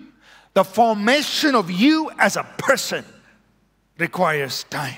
the 0.53 0.63
formation 0.63 1.55
of 1.55 1.71
you 1.71 2.11
as 2.17 2.35
a 2.35 2.43
person, 2.57 3.05
requires 3.97 4.63
time. 4.65 4.97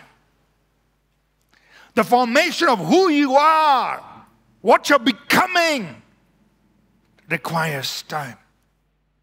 The 1.96 2.04
formation 2.04 2.70
of 2.70 2.80
who 2.80 3.10
you 3.10 3.36
are, 3.36 4.04
what 4.62 4.90
you're 4.90 5.00
becoming, 5.00 6.02
requires 7.30 8.04
time. 8.04 8.38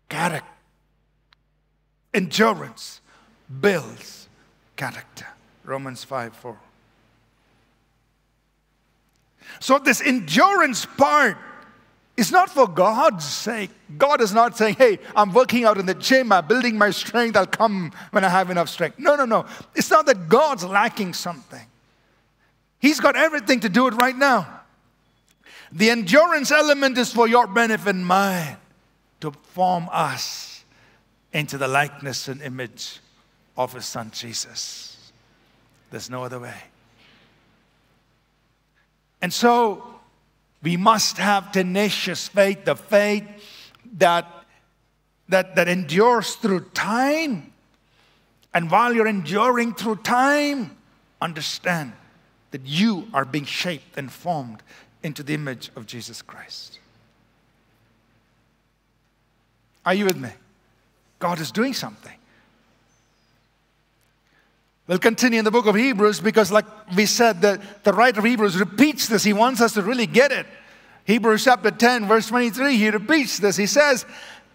Character. 0.09 0.47
Endurance 2.15 3.01
builds 3.61 4.29
character. 4.77 5.27
Romans 5.65 6.05
5 6.05 6.35
4. 6.35 6.59
So, 9.61 9.79
this 9.79 10.01
endurance 10.01 10.87
part 10.87 11.37
is 12.17 12.33
not 12.33 12.51
for 12.51 12.67
God's 12.67 13.25
sake. 13.25 13.71
God 13.99 14.21
is 14.21 14.33
not 14.33 14.57
saying, 14.57 14.77
hey, 14.77 14.99
I'm 15.15 15.33
working 15.33 15.65
out 15.65 15.79
in 15.79 15.87
the 15.87 15.95
gym, 15.95 16.33
I'm 16.33 16.47
building 16.47 16.79
my 16.79 16.91
strength, 16.91 17.37
I'll 17.37 17.47
come 17.47 17.93
when 18.11 18.25
I 18.25 18.29
have 18.29 18.51
enough 18.51 18.69
strength. 18.69 18.99
No, 18.99 19.17
no, 19.17 19.27
no. 19.27 19.47
It's 19.75 19.91
not 19.91 20.07
that 20.07 20.29
God's 20.29 20.65
lacking 20.65 21.15
something, 21.15 21.67
He's 22.79 23.01
got 23.01 23.17
everything 23.17 23.61
to 23.61 23.69
do 23.69 23.87
it 23.87 23.95
right 23.95 24.17
now. 24.17 24.61
The 25.73 25.91
endurance 25.91 26.53
element 26.53 26.97
is 26.97 27.13
for 27.13 27.27
your 27.27 27.47
benefit 27.47 27.97
and 27.97 28.07
mine 28.07 28.57
to 29.21 29.33
form 29.33 29.89
us 29.91 30.65
into 31.33 31.59
the 31.59 31.67
likeness 31.67 32.29
and 32.29 32.41
image 32.41 33.01
of 33.57 33.73
His 33.73 33.85
Son 33.85 34.11
Jesus. 34.15 35.13
There's 35.91 36.09
no 36.09 36.25
other 36.25 36.39
way. 36.39 36.55
And 39.23 39.33
so 39.33 39.85
we 40.63 40.77
must 40.77 41.19
have 41.19 41.53
tenacious 41.53 42.29
faith, 42.29 42.65
the 42.65 42.77
faith 42.77 43.25
that, 43.99 44.27
that, 45.29 45.57
that 45.57 45.69
endures 45.69 46.35
through 46.35 46.61
time. 46.75 47.53
And 48.53 48.71
while 48.71 48.95
you're 48.95 49.07
enduring 49.07 49.75
through 49.75 49.97
time, 49.97 50.77
understand 51.21 51.93
that 52.51 52.63
you 52.65 53.09
are 53.13 53.25
being 53.25 53.45
shaped 53.45 53.97
and 53.97 54.11
formed 54.11 54.63
into 55.03 55.23
the 55.23 55.35
image 55.35 55.71
of 55.77 55.87
Jesus 55.87 56.23
Christ. 56.23 56.79
Are 59.85 59.95
you 59.95 60.05
with 60.05 60.17
me? 60.17 60.31
God 61.19 61.39
is 61.39 61.53
doing 61.53 61.73
something. 61.73 62.16
We'll 64.87 64.99
continue 64.99 65.41
in 65.41 65.45
the 65.45 65.51
book 65.51 65.67
of 65.67 65.75
Hebrews 65.75 66.21
because, 66.21 66.53
like 66.53 66.65
we 66.95 67.07
said, 67.07 67.43
the, 67.43 67.61
the 67.83 67.93
writer 67.93 68.21
of 68.21 68.25
Hebrews 68.25 68.57
repeats 68.57 69.09
this. 69.09 69.25
He 69.25 69.33
wants 69.33 69.61
us 69.61 69.75
to 69.75 69.83
really 69.83 70.07
get 70.07 70.31
it. 70.31 70.47
Hebrews 71.05 71.45
chapter 71.45 71.71
10, 71.71 72.07
verse 72.07 72.29
23, 72.29 72.77
he 72.77 72.91
repeats 72.91 73.39
this. 73.39 73.57
He 73.57 73.67
says, 73.67 74.07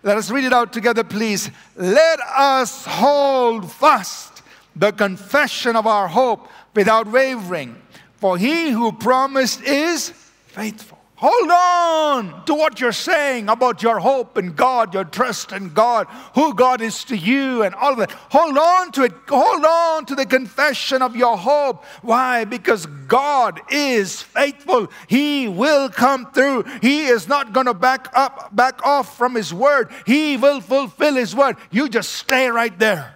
Let 0.04 0.18
us 0.18 0.32
read 0.32 0.46
it 0.46 0.54
out 0.54 0.72
together, 0.72 1.04
please. 1.04 1.50
Let 1.76 2.20
us 2.22 2.86
hold 2.86 3.70
fast 3.72 4.42
the 4.76 4.94
confession 4.94 5.76
of 5.76 5.86
our 5.86 6.08
hope 6.08 6.48
without 6.74 7.12
wavering, 7.12 7.82
for 8.16 8.38
he 8.38 8.70
who 8.70 8.94
promised 8.94 9.62
is 9.64 10.10
faithful. 10.48 11.01
Hold 11.22 11.52
on 11.52 12.46
to 12.46 12.56
what 12.56 12.80
you're 12.80 12.92
saying 12.92 13.48
about 13.48 13.84
your 13.84 14.00
hope 14.00 14.40
in 14.40 14.54
God, 14.54 14.92
your 14.96 15.04
trust 15.04 15.52
in 15.52 15.70
God, 15.70 16.08
who 16.34 16.56
God 16.56 16.82
is 16.82 17.04
to 17.06 17.16
you, 17.16 17.62
and 17.62 17.76
all 17.76 17.92
of 17.92 18.00
that. 18.00 18.10
Hold 18.10 18.58
on 18.58 18.92
to 18.94 19.04
it. 19.04 19.12
Hold 19.30 19.64
on 19.64 20.06
to 20.08 20.16
the 20.16 20.26
confession 20.26 21.04
of 21.04 21.16
your 21.16 21.38
hope. 21.38 21.86
Why? 22.02 22.46
Because 22.46 22.88
God 22.88 23.62
is 23.70 24.20
faithful. 24.20 24.88
He 25.08 25.48
will 25.48 25.90
come 25.90 26.32
through. 26.32 26.64
He 26.82 27.04
is 27.04 27.28
not 27.28 27.54
going 27.54 27.68
to 27.68 27.76
back 27.76 28.08
up, 28.14 28.56
back 28.56 28.84
off 28.84 29.16
from 29.16 29.36
His 29.36 29.54
word. 29.54 29.92
He 30.08 30.38
will 30.38 30.60
fulfill 30.60 31.14
His 31.14 31.36
word. 31.36 31.56
You 31.70 31.88
just 31.88 32.14
stay 32.14 32.48
right 32.48 32.78
there. 32.80 33.14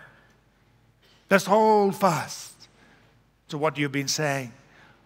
Just 1.27 1.47
hold 1.47 1.95
fast 1.95 2.53
to 3.47 3.57
what 3.57 3.79
you've 3.79 3.91
been 3.91 4.07
saying 4.07 4.53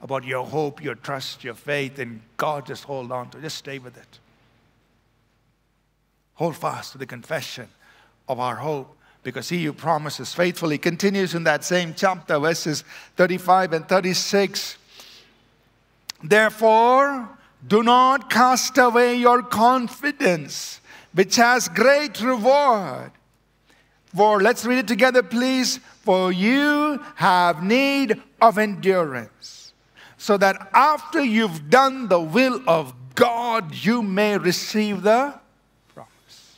about 0.02 0.24
your 0.24 0.46
hope, 0.46 0.84
your 0.84 0.96
trust, 0.96 1.44
your 1.44 1.54
faith 1.54 2.00
in 2.00 2.22
God, 2.38 2.66
just 2.66 2.86
hold 2.86 3.12
on 3.12 3.30
to 3.32 3.38
it. 3.38 3.42
Just 3.42 3.58
stay 3.58 3.80
with 3.80 3.98
it. 3.98 4.20
Hold 6.36 6.56
fast 6.56 6.94
to 6.94 6.98
the 6.98 7.06
confession 7.06 7.68
of 8.28 8.40
our 8.40 8.56
hope 8.56 8.96
because 9.24 9.50
he 9.50 9.66
who 9.66 9.74
promises 9.74 10.34
faithfully 10.34 10.78
continues 10.78 11.36
in 11.36 11.44
that 11.44 11.66
same 11.66 11.94
chapter, 11.94 12.40
verses 12.40 12.86
35 13.18 13.74
and 13.74 13.90
36. 13.90 14.78
Therefore, 16.24 17.28
do 17.68 17.84
not 17.84 18.30
cast 18.30 18.78
away 18.78 19.16
your 19.16 19.44
confidence, 19.44 20.80
which 21.14 21.36
has 21.36 21.68
great 21.68 22.22
reward. 22.22 23.12
For, 24.16 24.42
let's 24.42 24.66
read 24.66 24.80
it 24.80 24.88
together, 24.88 25.22
please. 25.22 25.80
For 26.04 26.32
you 26.32 27.04
have 27.16 27.62
need 27.62 28.22
of 28.42 28.58
endurance 28.58 29.59
so 30.20 30.36
that 30.36 30.70
after 30.74 31.24
you've 31.24 31.70
done 31.70 32.10
the 32.10 32.20
will 32.20 32.62
of 32.68 32.94
God, 33.16 33.74
you 33.74 34.04
may 34.04 34.38
receive 34.38 35.02
the 35.02 35.34
promise. 35.96 36.58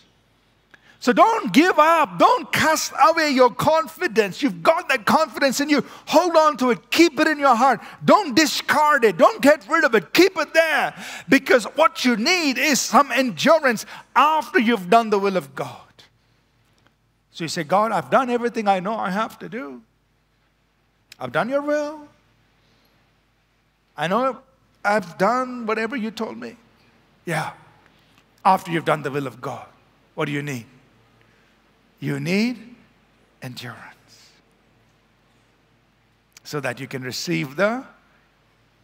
So 0.99 1.13
don't 1.13 1.53
give 1.53 1.77
up. 1.77 2.17
Don't 2.17 2.51
cast 2.51 2.91
away 3.09 3.29
your 3.29 3.51
confidence. 3.51 4.41
You've 4.41 4.63
got 4.63 4.89
that 4.89 5.05
confidence 5.05 5.61
in 5.61 5.69
you. 5.69 5.85
Hold 6.07 6.35
on 6.35 6.57
to 6.57 6.71
it. 6.71 6.89
Keep 6.89 7.19
it 7.19 7.27
in 7.27 7.37
your 7.37 7.55
heart. 7.55 7.81
Don't 8.03 8.35
discard 8.35 9.05
it. 9.05 9.17
Don't 9.17 9.43
get 9.43 9.67
rid 9.69 9.83
of 9.83 9.93
it. 9.93 10.11
Keep 10.11 10.37
it 10.37 10.55
there. 10.55 10.95
Because 11.29 11.65
what 11.75 12.03
you 12.03 12.17
need 12.17 12.57
is 12.57 12.81
some 12.81 13.11
endurance 13.11 13.85
after 14.15 14.59
you've 14.59 14.89
done 14.89 15.11
the 15.11 15.19
will 15.19 15.37
of 15.37 15.53
God. 15.53 15.77
So 17.29 17.43
you 17.43 17.47
say, 17.47 17.63
God, 17.63 17.91
I've 17.91 18.09
done 18.09 18.31
everything 18.31 18.67
I 18.67 18.79
know 18.79 18.95
I 18.95 19.11
have 19.11 19.37
to 19.37 19.47
do. 19.47 19.83
I've 21.19 21.31
done 21.31 21.47
your 21.47 21.61
will. 21.61 22.07
I 23.97 24.07
know 24.07 24.41
I've 24.83 25.17
done 25.17 25.65
whatever 25.65 25.95
you 25.95 26.11
told 26.11 26.37
me. 26.37 26.55
Yeah. 27.25 27.51
After 28.43 28.71
you've 28.71 28.85
done 28.85 29.03
the 29.03 29.11
will 29.11 29.27
of 29.27 29.39
God, 29.39 29.67
what 30.15 30.25
do 30.25 30.31
you 30.31 30.41
need? 30.41 30.65
You 31.99 32.19
need 32.19 32.75
endurance 33.41 34.31
so 36.43 36.59
that 36.59 36.79
you 36.79 36.87
can 36.87 37.03
receive 37.03 37.55
the 37.55 37.83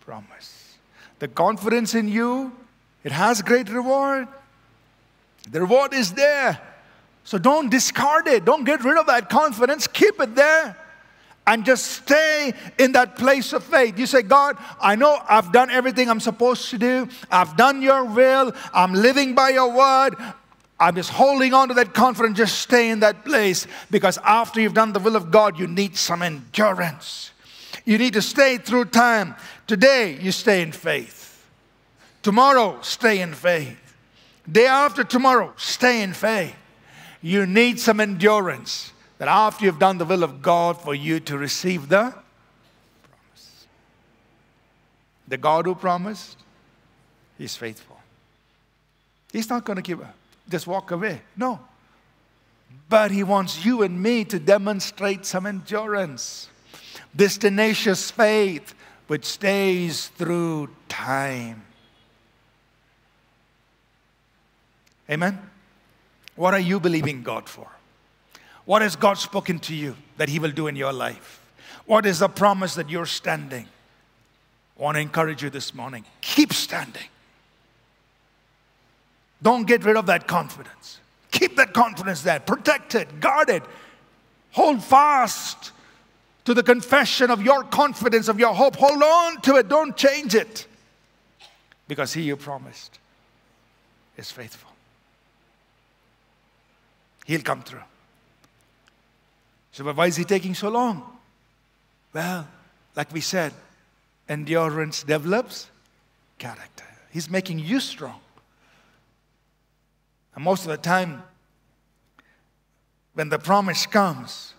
promise. 0.02 0.78
The 1.20 1.28
confidence 1.28 1.96
in 1.96 2.08
you, 2.08 2.56
it 3.04 3.12
has 3.12 3.42
great 3.42 3.70
reward. 3.70 4.28
The 5.50 5.62
reward 5.62 5.94
is 5.94 6.14
there. 6.14 6.62
So 7.24 7.38
don't 7.38 7.70
discard 7.70 8.28
it. 8.28 8.46
Don't 8.46 8.64
get 8.64 8.84
rid 8.84 8.98
of 8.98 9.08
that 9.08 9.30
confidence. 9.30 9.88
Keep 9.88 10.20
it 10.22 10.36
there 10.36 10.78
and 11.48 11.64
just 11.66 11.86
stay 11.86 12.54
in 12.78 12.92
that 12.92 13.16
place 13.16 13.54
of 13.54 13.64
faith. 13.64 13.98
You 13.98 14.06
say, 14.06 14.22
God, 14.22 14.58
I 14.82 14.96
know 14.96 15.18
I've 15.28 15.54
done 15.54 15.72
everything 15.72 16.10
I'm 16.10 16.20
supposed 16.20 16.70
to 16.72 16.78
do. 16.78 17.08
I've 17.32 17.56
done 17.56 17.82
your 17.82 18.04
will. 18.04 18.54
I'm 18.74 18.94
living 18.94 19.34
by 19.34 19.50
your 19.50 19.72
word. 19.72 20.16
I'm 20.78 20.96
just 20.96 21.10
holding 21.10 21.54
on 21.54 21.70
to 21.70 21.74
that 21.76 21.94
confidence. 21.94 22.38
Just 22.38 22.60
stay 22.60 22.90
in 22.90 23.00
that 23.00 23.24
place 23.24 23.66
because 23.90 24.20
after 24.26 24.60
you've 24.60 24.74
done 24.74 24.92
the 24.92 25.00
will 25.00 25.16
of 25.16 25.32
God, 25.32 25.58
you 25.58 25.68
need 25.68 25.96
some 25.96 26.22
endurance. 26.22 27.32
You 27.86 27.98
need 27.98 28.14
to 28.14 28.22
stay 28.22 28.58
through 28.58 28.86
time. 28.86 29.34
Today, 29.66 30.20
you 30.22 30.34
stay 30.34 30.62
in 30.62 30.74
faith. 30.74 31.46
Tomorrow, 32.24 32.82
stay 32.82 33.22
in 33.22 33.34
faith. 33.34 33.96
Day 34.52 34.68
after 34.68 35.06
tomorrow, 35.06 35.54
stay 35.56 36.04
in 36.04 36.12
faith. 36.12 36.56
You 37.22 37.46
need 37.46 37.80
some 37.80 38.02
endurance 38.02 38.92
that 39.18 39.28
after 39.28 39.66
you've 39.66 39.80
done 39.80 39.98
the 39.98 40.06
will 40.06 40.24
of 40.24 40.42
God, 40.42 40.80
for 40.80 40.94
you 40.94 41.20
to 41.22 41.38
receive 41.38 41.90
the 41.90 42.14
promise. 43.04 43.68
The 45.28 45.38
God 45.38 45.66
who 45.66 45.76
promised, 45.76 46.38
He's 47.38 47.56
faithful. 47.56 48.00
He's 49.32 49.50
not 49.50 49.66
going 49.66 49.76
to 49.78 49.82
give 49.82 50.02
up, 50.02 50.16
just 50.50 50.68
walk 50.68 50.92
away. 50.92 51.22
No. 51.36 51.60
But 52.90 53.12
He 53.12 53.24
wants 53.24 53.66
you 53.66 53.84
and 53.84 54.02
me 54.02 54.24
to 54.26 54.40
demonstrate 54.40 55.26
some 55.26 55.46
endurance, 55.46 56.50
this 57.14 57.38
tenacious 57.38 58.12
faith 58.12 58.74
which 59.08 59.26
stays 59.26 60.08
through 60.08 60.70
time. 60.90 61.64
Amen? 65.10 65.40
What 66.36 66.54
are 66.54 66.60
you 66.60 66.80
believing 66.80 67.24
God 67.24 67.48
for? 67.48 67.77
What 68.68 68.82
has 68.82 68.98
God 68.98 69.18
spoken 69.18 69.60
to 69.60 69.74
you 69.74 69.96
that 70.18 70.28
He 70.28 70.40
will 70.40 70.52
do 70.52 70.68
in 70.68 70.76
your 70.76 70.92
life? 70.92 71.42
What 71.86 72.06
is 72.06 72.20
the 72.20 72.28
promise 72.28 72.76
that 72.76 72.90
you're 72.90 73.06
standing? 73.06 73.66
I 74.78 74.84
want 74.84 74.96
to 74.96 75.02
encourage 75.02 75.42
you 75.42 75.50
this 75.50 75.74
morning. 75.74 76.04
Keep 76.20 76.52
standing. 76.52 77.08
Don't 79.42 79.66
get 79.66 79.86
rid 79.86 79.96
of 79.96 80.06
that 80.08 80.28
confidence. 80.28 81.00
Keep 81.32 81.56
that 81.56 81.74
confidence 81.74 82.24
there. 82.24 82.42
Protect 82.42 82.94
it, 82.96 83.22
guard 83.22 83.50
it. 83.50 83.64
Hold 84.52 84.84
fast 84.84 85.72
to 86.44 86.54
the 86.54 86.62
confession 86.62 87.32
of 87.32 87.42
your 87.42 87.64
confidence, 87.64 88.28
of 88.28 88.38
your 88.38 88.54
hope. 88.54 88.76
Hold 88.76 89.02
on 89.02 89.40
to 89.44 89.56
it. 89.56 89.70
Don't 89.70 89.96
change 89.96 90.36
it. 90.36 90.68
Because 91.88 92.12
He 92.12 92.24
you 92.24 92.36
promised 92.36 93.00
is 94.18 94.30
faithful. 94.30 94.72
He'll 97.26 97.42
come 97.42 97.62
through. 97.62 97.84
So, 99.78 99.84
but 99.84 99.96
why 99.96 100.08
is 100.08 100.16
he 100.16 100.24
taking 100.24 100.56
so 100.56 100.70
long? 100.70 101.04
Well, 102.12 102.48
like 102.96 103.14
we 103.14 103.22
said, 103.22 103.54
endurance 104.28 105.04
develops 105.04 105.70
character. 106.40 106.84
He's 107.12 107.30
making 107.30 107.60
you 107.60 107.80
strong. 107.80 108.20
And 110.34 110.44
most 110.44 110.64
of 110.64 110.70
the 110.70 110.78
time, 110.78 111.22
when 113.14 113.30
the 113.30 113.38
promise 113.38 113.86
comes, 113.86 114.56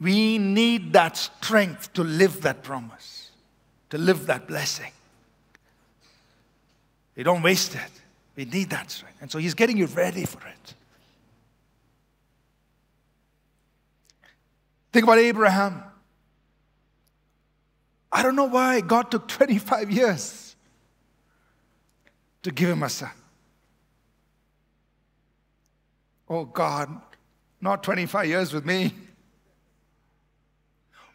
we 0.00 0.36
need 0.36 0.92
that 0.94 1.16
strength 1.16 1.92
to 1.92 2.02
live 2.02 2.42
that 2.42 2.64
promise, 2.64 3.30
to 3.90 3.98
live 3.98 4.26
that 4.26 4.48
blessing. 4.48 4.90
We 7.14 7.22
don't 7.22 7.42
waste 7.42 7.76
it. 7.76 7.92
We 8.34 8.46
need 8.46 8.70
that 8.70 8.90
strength. 8.90 9.18
And 9.20 9.30
so 9.30 9.38
he's 9.38 9.54
getting 9.54 9.76
you 9.76 9.86
ready 9.86 10.24
for 10.24 10.44
it. 10.44 10.74
Think 14.92 15.04
about 15.04 15.18
Abraham. 15.18 15.82
I 18.10 18.22
don't 18.22 18.36
know 18.36 18.44
why 18.44 18.82
God 18.82 19.10
took 19.10 19.26
25 19.26 19.90
years 19.90 20.54
to 22.42 22.50
give 22.50 22.68
him 22.68 22.82
a 22.82 22.90
son. 22.90 23.10
Oh 26.28 26.44
God, 26.44 27.00
not 27.60 27.82
25 27.82 28.26
years 28.26 28.52
with 28.52 28.66
me. 28.66 28.92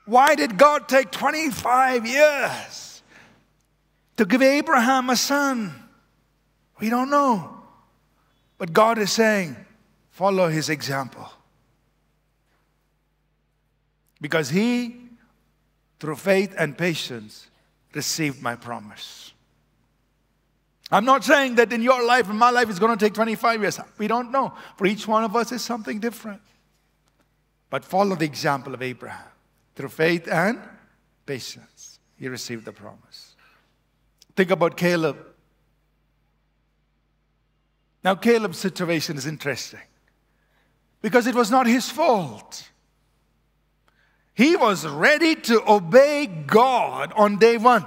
Why 0.06 0.36
did 0.36 0.58
God 0.58 0.88
take 0.88 1.12
25 1.12 2.08
years 2.08 3.04
to 4.16 4.26
give 4.26 4.42
Abraham 4.42 5.10
a 5.10 5.16
son? 5.16 5.74
We 6.80 6.90
don't 6.90 7.10
know. 7.10 7.62
But 8.58 8.74
God 8.74 8.98
is 8.98 9.12
saying, 9.12 9.56
follow 10.10 10.48
his 10.50 10.70
example. 10.70 11.30
Because 14.20 14.50
he, 14.50 14.96
through 16.00 16.16
faith 16.16 16.54
and 16.58 16.78
patience, 16.78 17.48
received 17.94 18.42
my 18.42 18.56
promise. 18.56 19.34
I'm 20.92 21.06
not 21.06 21.24
saying 21.24 21.56
that 21.56 21.74
in 21.74 21.82
your 21.82 22.06
life, 22.06 22.30
in 22.30 22.38
my 22.38 22.50
life, 22.50 22.70
it's 22.70 22.80
going 22.80 22.98
to 22.98 23.06
take 23.06 23.14
25 23.14 23.62
years. 23.62 23.80
We 23.98 24.08
don't 24.08 24.32
know. 24.32 24.54
For 24.78 24.88
each 24.88 25.08
one 25.08 25.24
of 25.24 25.36
us 25.36 25.52
is 25.52 25.62
something 25.62 26.00
different. 26.00 26.42
But 27.70 27.84
follow 27.84 28.16
the 28.16 28.26
example 28.26 28.74
of 28.74 28.82
Abraham. 28.82 29.26
Through 29.76 29.90
faith 29.90 30.28
and 30.28 30.60
patience, 31.26 32.00
he 32.18 32.30
received 32.30 32.66
the 32.66 32.72
promise. 32.72 33.36
Think 34.36 34.52
about 34.52 34.78
Caleb. 34.78 35.18
Now, 38.04 38.16
Caleb's 38.16 38.58
situation 38.58 39.18
is 39.18 39.26
interesting 39.28 39.82
because 41.02 41.28
it 41.28 41.36
was 41.36 41.52
not 41.52 41.68
his 41.68 41.90
fault. 41.90 42.70
He 44.38 44.56
was 44.56 44.86
ready 44.86 45.34
to 45.34 45.68
obey 45.68 46.28
God 46.28 47.12
on 47.16 47.40
day 47.40 47.58
one. 47.58 47.84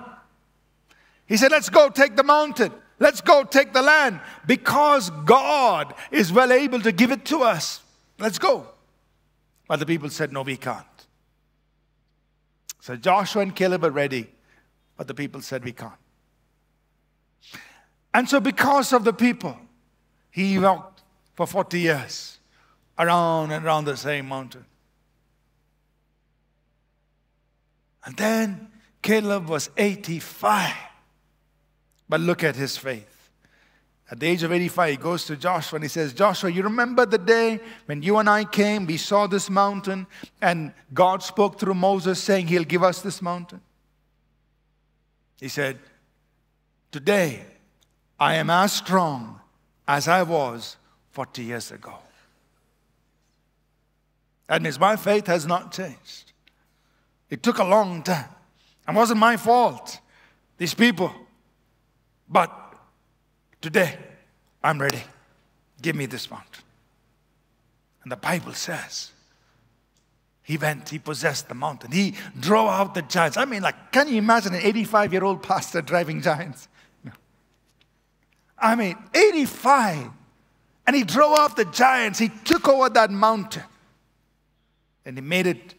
He 1.26 1.36
said, 1.36 1.52
Let's 1.52 1.68
go 1.68 1.90
take 1.90 2.16
the 2.16 2.24
mountain. 2.24 2.72
Let's 2.98 3.20
go 3.20 3.44
take 3.44 3.72
the 3.72 3.82
land 3.82 4.20
because 4.48 5.10
God 5.26 5.94
is 6.10 6.32
well 6.32 6.50
able 6.52 6.80
to 6.80 6.90
give 6.90 7.12
it 7.12 7.24
to 7.26 7.44
us. 7.44 7.82
Let's 8.18 8.40
go. 8.40 8.66
But 9.68 9.78
the 9.78 9.86
people 9.86 10.10
said, 10.10 10.32
No, 10.32 10.42
we 10.42 10.56
can't. 10.56 10.84
So 12.80 12.96
Joshua 12.96 13.42
and 13.42 13.54
Caleb 13.54 13.84
are 13.84 13.90
ready, 13.92 14.28
but 14.96 15.06
the 15.06 15.14
people 15.14 15.42
said, 15.42 15.64
We 15.64 15.70
can't. 15.70 15.92
And 18.12 18.28
so, 18.28 18.40
because 18.40 18.92
of 18.92 19.04
the 19.04 19.12
people, 19.12 19.56
he 20.32 20.58
walked 20.58 21.04
for 21.34 21.46
40 21.46 21.78
years 21.78 22.38
around 22.98 23.52
and 23.52 23.64
around 23.64 23.84
the 23.84 23.96
same 23.96 24.26
mountain. 24.26 24.64
And 28.04 28.16
then 28.16 28.68
Caleb 29.02 29.48
was 29.48 29.70
85. 29.76 30.74
But 32.08 32.20
look 32.20 32.42
at 32.42 32.56
his 32.56 32.76
faith. 32.76 33.06
At 34.10 34.18
the 34.18 34.26
age 34.26 34.42
of 34.42 34.50
85, 34.50 34.90
he 34.90 34.96
goes 34.96 35.24
to 35.26 35.36
Joshua 35.36 35.76
and 35.76 35.84
he 35.84 35.88
says, 35.88 36.12
Joshua, 36.12 36.50
you 36.50 36.64
remember 36.64 37.06
the 37.06 37.18
day 37.18 37.60
when 37.86 38.02
you 38.02 38.16
and 38.16 38.28
I 38.28 38.44
came, 38.44 38.86
we 38.86 38.96
saw 38.96 39.28
this 39.28 39.48
mountain, 39.48 40.08
and 40.42 40.72
God 40.92 41.22
spoke 41.22 41.60
through 41.60 41.74
Moses 41.74 42.20
saying 42.20 42.48
he'll 42.48 42.64
give 42.64 42.82
us 42.82 43.02
this 43.02 43.22
mountain? 43.22 43.60
He 45.38 45.48
said, 45.48 45.78
Today, 46.90 47.44
I 48.18 48.34
am 48.34 48.50
as 48.50 48.72
strong 48.72 49.40
as 49.86 50.08
I 50.08 50.24
was 50.24 50.76
40 51.12 51.44
years 51.44 51.70
ago. 51.70 51.94
That 54.48 54.60
means 54.60 54.80
my 54.80 54.96
faith 54.96 55.28
has 55.28 55.46
not 55.46 55.72
changed. 55.72 56.29
It 57.30 57.42
took 57.42 57.58
a 57.58 57.64
long 57.64 58.02
time. 58.02 58.28
It 58.88 58.94
wasn't 58.94 59.20
my 59.20 59.36
fault, 59.36 60.00
these 60.58 60.74
people. 60.74 61.14
But 62.28 62.52
today, 63.60 63.96
I'm 64.62 64.80
ready. 64.80 65.02
Give 65.80 65.94
me 65.96 66.06
this 66.06 66.30
mountain. 66.30 66.64
And 68.02 68.10
the 68.10 68.16
Bible 68.16 68.52
says, 68.52 69.12
he 70.42 70.56
went, 70.56 70.88
he 70.88 70.98
possessed 70.98 71.48
the 71.48 71.54
mountain. 71.54 71.92
He 71.92 72.14
drove 72.38 72.68
out 72.68 72.94
the 72.94 73.02
giants. 73.02 73.36
I 73.36 73.44
mean, 73.44 73.62
like, 73.62 73.92
can 73.92 74.08
you 74.08 74.16
imagine 74.16 74.54
an 74.54 74.60
85 74.62 75.12
year 75.12 75.22
old 75.22 75.42
pastor 75.42 75.80
driving 75.80 76.20
giants? 76.20 76.66
No. 77.04 77.12
I 78.58 78.74
mean, 78.74 78.96
85. 79.14 80.10
And 80.86 80.96
he 80.96 81.04
drove 81.04 81.38
off 81.38 81.54
the 81.54 81.66
giants. 81.66 82.18
He 82.18 82.30
took 82.44 82.68
over 82.68 82.88
that 82.88 83.12
mountain. 83.12 83.62
And 85.04 85.16
he 85.16 85.22
made 85.22 85.46
it 85.46 85.74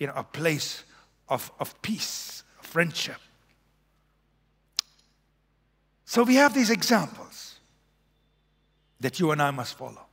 you 0.00 0.08
know, 0.08 0.14
a 0.16 0.24
place 0.24 0.82
of, 1.28 1.52
of 1.60 1.80
peace, 1.82 2.42
of 2.58 2.66
friendship. 2.66 3.18
So 6.06 6.24
we 6.24 6.34
have 6.34 6.54
these 6.54 6.70
examples 6.70 7.54
that 8.98 9.20
you 9.20 9.30
and 9.30 9.40
I 9.40 9.52
must 9.52 9.74
follow. 9.74 10.06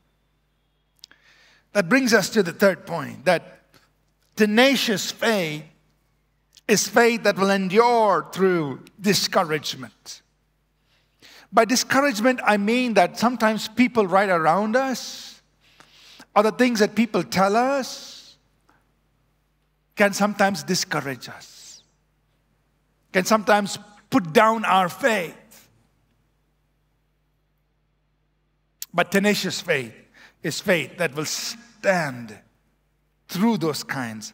That 1.73 1.89
brings 1.89 2.13
us 2.13 2.29
to 2.31 2.43
the 2.43 2.53
third 2.53 2.85
point 2.85 3.25
that 3.25 3.61
tenacious 4.35 5.11
faith 5.11 5.63
is 6.67 6.87
faith 6.87 7.23
that 7.23 7.37
will 7.37 7.49
endure 7.49 8.27
through 8.31 8.81
discouragement. 8.99 10.21
By 11.51 11.65
discouragement, 11.65 12.41
I 12.43 12.57
mean 12.57 12.93
that 12.95 13.17
sometimes 13.17 13.69
people 13.69 14.05
right 14.05 14.29
around 14.29 14.75
us, 14.75 15.41
or 16.35 16.43
the 16.43 16.51
things 16.51 16.79
that 16.79 16.93
people 16.93 17.23
tell 17.23 17.55
us, 17.55 18.16
can 19.97 20.13
sometimes 20.13 20.63
discourage 20.63 21.27
us, 21.27 21.81
can 23.11 23.25
sometimes 23.25 23.79
put 24.09 24.31
down 24.31 24.63
our 24.63 24.87
faith. 24.87 25.35
But 28.93 29.11
tenacious 29.11 29.59
faith 29.59 29.93
is 30.43 30.61
faith 30.61 30.97
that 30.97 31.15
will 31.15 31.25
stand 31.25 32.37
through 33.27 33.57
those 33.57 33.83
kinds 33.83 34.33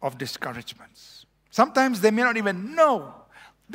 of 0.00 0.18
discouragements. 0.18 1.26
Sometimes 1.50 2.00
they 2.00 2.10
may 2.10 2.22
not 2.22 2.36
even 2.36 2.74
know, 2.74 3.12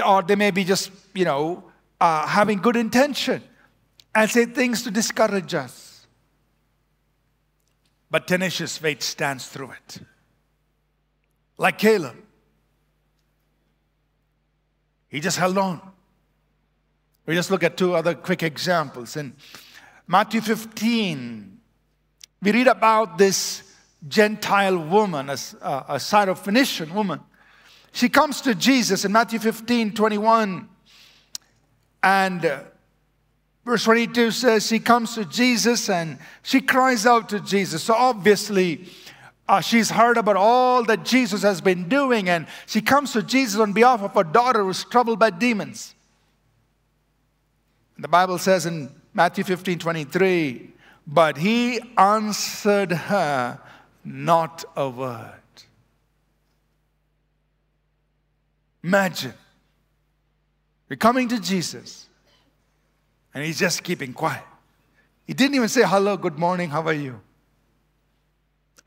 or 0.05 0.21
they 0.21 0.35
may 0.35 0.51
be 0.51 0.63
just, 0.63 0.91
you 1.13 1.25
know, 1.25 1.63
uh, 1.99 2.27
having 2.27 2.59
good 2.59 2.75
intention 2.75 3.43
and 4.15 4.29
say 4.29 4.45
things 4.45 4.83
to 4.83 4.91
discourage 4.91 5.53
us. 5.53 6.05
But 8.09 8.27
tenacious 8.27 8.77
faith 8.77 9.01
stands 9.01 9.47
through 9.47 9.71
it 9.71 9.99
like 11.63 11.77
Caleb. 11.77 12.17
He 15.07 15.21
just 15.21 15.37
held 15.37 15.57
on. 15.57 15.79
We 17.25 17.35
just 17.35 17.49
look 17.49 17.63
at 17.63 17.77
two 17.77 17.95
other 17.95 18.15
quick 18.15 18.43
examples. 18.43 19.15
In 19.15 19.33
Matthew 20.05 20.41
15, 20.41 21.57
we 22.41 22.51
read 22.51 22.67
about 22.67 23.17
this 23.17 23.63
Gentile 24.05 24.77
woman, 24.77 25.29
a, 25.29 25.33
a 25.33 25.95
Syrophoenician 26.09 26.91
woman. 26.93 27.21
She 27.93 28.09
comes 28.09 28.41
to 28.41 28.53
Jesus 28.55 29.05
in 29.05 29.13
Matthew 29.13 29.39
15, 29.39 29.93
21. 29.93 30.67
And 32.03 32.45
uh, 32.45 32.63
verse 33.63 33.85
22 33.85 34.31
says, 34.31 34.67
She 34.67 34.79
comes 34.79 35.15
to 35.15 35.23
Jesus 35.23 35.89
and 35.89 36.17
she 36.41 36.59
cries 36.59 37.05
out 37.05 37.29
to 37.29 37.39
Jesus. 37.39 37.83
So 37.83 37.93
obviously, 37.93 38.89
uh, 39.47 39.59
she's 39.59 39.89
heard 39.89 40.17
about 40.17 40.37
all 40.37 40.83
that 40.85 41.03
Jesus 41.03 41.41
has 41.41 41.59
been 41.59 41.89
doing, 41.89 42.29
and 42.29 42.47
she 42.65 42.81
comes 42.81 43.11
to 43.13 43.21
Jesus 43.21 43.59
on 43.59 43.73
behalf 43.73 44.01
of 44.01 44.13
her 44.13 44.23
daughter 44.23 44.63
who's 44.63 44.85
troubled 44.85 45.19
by 45.19 45.29
demons. 45.29 45.95
The 47.97 48.07
Bible 48.07 48.37
says 48.37 48.65
in 48.65 48.89
Matthew 49.13 49.43
15 49.43 49.79
23, 49.79 50.71
but 51.05 51.37
he 51.37 51.81
answered 51.97 52.91
her 52.91 53.59
not 54.05 54.63
a 54.75 54.89
word. 54.89 55.33
Imagine, 58.83 59.33
you're 60.89 60.97
coming 60.97 61.27
to 61.29 61.39
Jesus, 61.39 62.07
and 63.33 63.43
he's 63.43 63.59
just 63.59 63.83
keeping 63.83 64.13
quiet. 64.13 64.43
He 65.25 65.33
didn't 65.33 65.55
even 65.55 65.69
say, 65.69 65.83
Hello, 65.83 66.17
good 66.17 66.37
morning, 66.37 66.69
how 66.69 66.81
are 66.83 66.93
you? 66.93 67.19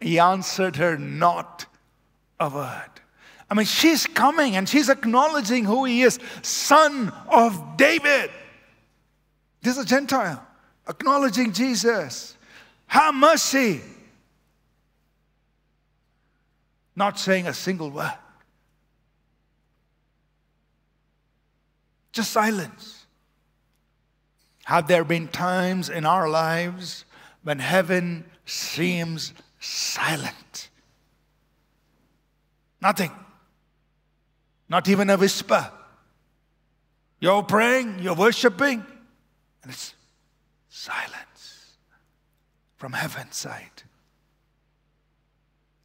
He 0.00 0.18
answered 0.18 0.76
her 0.76 0.96
not 0.98 1.66
a 2.38 2.48
word. 2.48 2.90
I 3.48 3.54
mean, 3.54 3.66
she's 3.66 4.06
coming 4.06 4.56
and 4.56 4.68
she's 4.68 4.88
acknowledging 4.88 5.64
who 5.64 5.84
he 5.84 6.02
is 6.02 6.18
Son 6.42 7.12
of 7.28 7.76
David. 7.76 8.30
This 9.62 9.76
is 9.76 9.84
a 9.84 9.86
Gentile 9.86 10.46
acknowledging 10.88 11.52
Jesus. 11.52 12.36
Have 12.86 13.14
mercy. 13.14 13.80
Not 16.94 17.18
saying 17.18 17.46
a 17.46 17.52
single 17.52 17.90
word. 17.90 18.12
Just 22.12 22.32
silence. 22.32 23.06
Have 24.64 24.88
there 24.88 25.04
been 25.04 25.28
times 25.28 25.88
in 25.88 26.06
our 26.06 26.28
lives 26.28 27.04
when 27.42 27.58
heaven 27.58 28.24
seems 28.46 29.34
silent. 29.66 30.70
Nothing. 32.80 33.10
Not 34.68 34.88
even 34.88 35.10
a 35.10 35.16
whisper. 35.16 35.70
You're 37.20 37.42
praying, 37.42 38.00
you're 38.00 38.14
worshiping, 38.14 38.84
and 39.62 39.72
it's 39.72 39.94
silence 40.68 41.76
from 42.76 42.92
heaven's 42.92 43.36
side. 43.36 43.82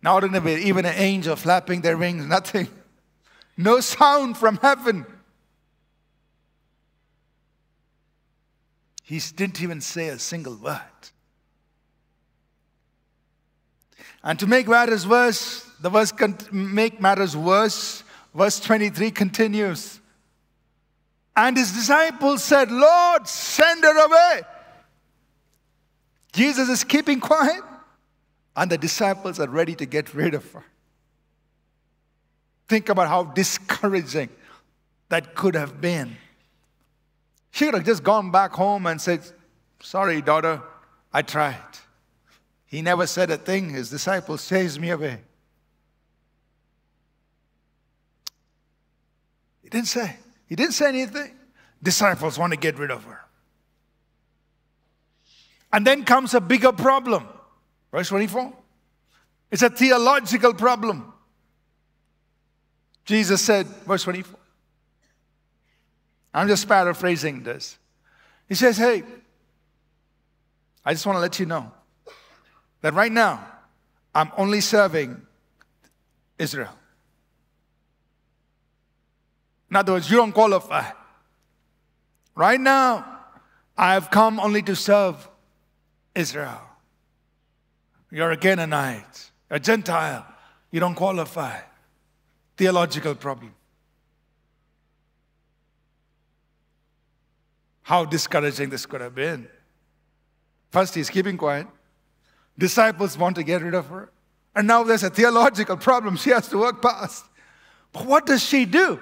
Not 0.02 0.24
even 0.24 0.86
an 0.86 0.96
angel 0.96 1.36
flapping 1.36 1.82
their 1.82 1.98
wings, 1.98 2.26
nothing. 2.26 2.68
No 3.56 3.80
sound 3.80 4.38
from 4.38 4.58
heaven. 4.58 5.06
He 9.04 9.20
didn't 9.36 9.62
even 9.62 9.82
say 9.82 10.08
a 10.08 10.20
single 10.20 10.56
word. 10.56 10.80
And 14.24 14.38
to 14.40 14.48
make 14.48 14.68
matters 14.68 15.08
worse, 15.08 15.66
the 15.82 15.90
verse 15.90 16.14
make 16.52 17.02
matters 17.02 17.36
worse, 17.36 18.04
verse 18.36 18.60
23 18.60 19.12
continues. 19.12 20.00
And 21.36 21.58
his 21.58 21.72
disciples 21.72 22.44
said, 22.44 22.72
Lord, 22.72 23.28
send 23.28 23.84
her 23.84 24.06
away. 24.06 24.42
Jesus 26.34 26.70
is 26.70 26.84
keeping 26.84 27.20
quiet, 27.20 27.64
and 28.56 28.72
the 28.72 28.78
disciples 28.78 29.40
are 29.40 29.50
ready 29.50 29.76
to 29.76 29.86
get 29.86 30.14
rid 30.14 30.34
of 30.34 30.50
her. 30.52 30.64
Think 32.68 32.90
about 32.90 33.08
how 33.08 33.24
discouraging 33.24 34.30
that 35.10 35.36
could 35.36 35.56
have 35.56 35.82
been. 35.82 36.16
She 37.52 37.66
could 37.66 37.74
have 37.74 37.86
just 37.86 38.04
gone 38.04 38.32
back 38.32 38.54
home 38.54 38.86
and 38.86 39.02
said, 39.02 39.22
Sorry, 39.82 40.22
daughter, 40.22 40.62
I 41.12 41.22
tried. 41.22 41.58
He 42.72 42.82
never 42.82 43.06
said 43.06 43.30
a 43.30 43.38
thing. 43.38 43.70
His 43.70 43.90
disciples 43.90 44.48
chased 44.48 44.80
me 44.80 44.92
away. 44.92 45.20
He 49.62 49.68
didn't 49.68 49.90
say. 49.90 50.16
He 50.48 50.56
didn't 50.56 50.72
say 50.72 50.88
anything. 50.88 51.36
Disciples 51.84 52.40
want 52.40 52.54
to 52.54 52.58
get 52.58 52.80
rid 52.80 52.90
of 52.90 53.04
her. 53.04 53.20
And 55.74 55.86
then 55.86 56.06
comes 56.06 56.34
a 56.34 56.40
bigger 56.40 56.72
problem. 56.72 57.28
Verse 57.92 58.08
24. 58.08 58.54
It's 59.52 59.64
a 59.64 59.70
theological 59.70 60.54
problem. 60.54 61.12
Jesus 63.04 63.42
said, 63.42 63.68
verse 63.86 64.04
24. 64.04 64.40
I'm 66.34 66.48
just 66.48 66.70
paraphrasing 66.70 67.44
this. 67.44 67.78
He 68.48 68.56
says, 68.56 68.78
Hey, 68.78 69.04
I 70.86 70.94
just 70.94 71.06
want 71.06 71.18
to 71.18 71.20
let 71.20 71.38
you 71.38 71.46
know 71.46 71.74
that 72.82 72.94
right 72.94 73.12
now 73.12 73.46
I'm 74.14 74.32
only 74.38 74.62
serving 74.62 75.22
Israel. 76.38 76.74
In 79.70 79.78
other 79.78 79.94
words, 79.94 80.12
you 80.12 80.18
don't 80.18 80.34
qualify. 80.34 80.92
Right 82.36 82.60
now, 82.60 83.06
I 83.78 83.94
have 83.94 84.12
come 84.12 84.40
only 84.40 84.62
to 84.64 84.76
serve 84.76 85.30
Israel. 86.14 86.62
You're 88.10 88.32
a 88.32 88.38
Canaanite, 88.38 89.32
a 89.50 89.60
Gentile. 89.60 90.26
You 90.72 90.82
don't 90.82 90.96
qualify. 90.96 91.60
Theological 92.58 93.16
problem. 93.16 93.54
How 97.84 98.06
discouraging 98.06 98.70
this 98.70 98.86
could 98.86 99.02
have 99.02 99.16
been. 99.16 99.48
First, 100.70 100.96
he's 100.96 101.10
keeping 101.10 101.38
quiet. 101.38 101.68
Disciples 102.58 103.18
want 103.18 103.36
to 103.38 103.44
get 103.44 103.62
rid 103.62 103.74
of 103.74 103.88
her. 103.88 104.12
And 104.56 104.68
now 104.68 104.84
there's 104.84 105.04
a 105.04 105.10
theological 105.10 105.78
problem 105.78 106.18
she 106.18 106.30
has 106.32 106.48
to 106.50 106.58
work 106.58 106.82
past. 106.82 107.26
But 107.92 108.06
what 108.06 108.26
does 108.26 108.44
she 108.44 108.66
do? 108.66 109.00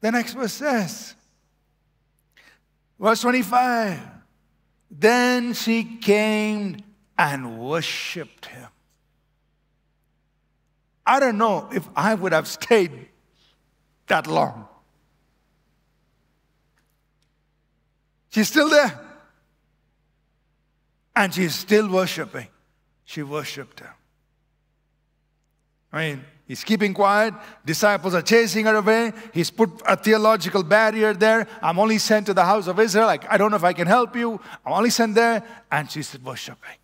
The 0.00 0.10
next 0.10 0.32
verse 0.32 0.52
says, 0.52 1.14
verse 2.98 3.20
25, 3.20 4.00
then 4.90 5.52
she 5.52 5.84
came 5.84 6.78
and 7.18 7.58
worshiped 7.58 8.46
him. 8.46 8.68
I 11.06 11.20
don't 11.20 11.38
know 11.38 11.68
if 11.72 11.86
I 11.94 12.14
would 12.14 12.32
have 12.32 12.46
stayed 12.48 13.08
that 14.06 14.26
long. 14.26 14.68
She's 18.30 18.48
still 18.48 18.70
there. 18.70 18.98
And 21.14 21.34
she's 21.34 21.54
still 21.54 21.88
worshiping. 21.88 22.48
She 23.04 23.22
worshiped 23.22 23.80
him. 23.80 23.88
I 25.92 26.10
mean, 26.10 26.24
he's 26.46 26.62
keeping 26.62 26.94
quiet. 26.94 27.34
Disciples 27.64 28.14
are 28.14 28.22
chasing 28.22 28.66
her 28.66 28.76
away. 28.76 29.12
He's 29.34 29.50
put 29.50 29.70
a 29.86 29.96
theological 29.96 30.62
barrier 30.62 31.12
there. 31.12 31.48
I'm 31.60 31.78
only 31.78 31.98
sent 31.98 32.26
to 32.26 32.34
the 32.34 32.44
house 32.44 32.68
of 32.68 32.78
Israel. 32.78 33.06
Like, 33.06 33.28
I 33.28 33.36
don't 33.36 33.50
know 33.50 33.56
if 33.56 33.64
I 33.64 33.72
can 33.72 33.88
help 33.88 34.14
you. 34.14 34.40
I'm 34.64 34.72
only 34.72 34.90
sent 34.90 35.16
there. 35.16 35.42
And 35.70 35.90
she's 35.90 36.16
worshiping. 36.20 36.78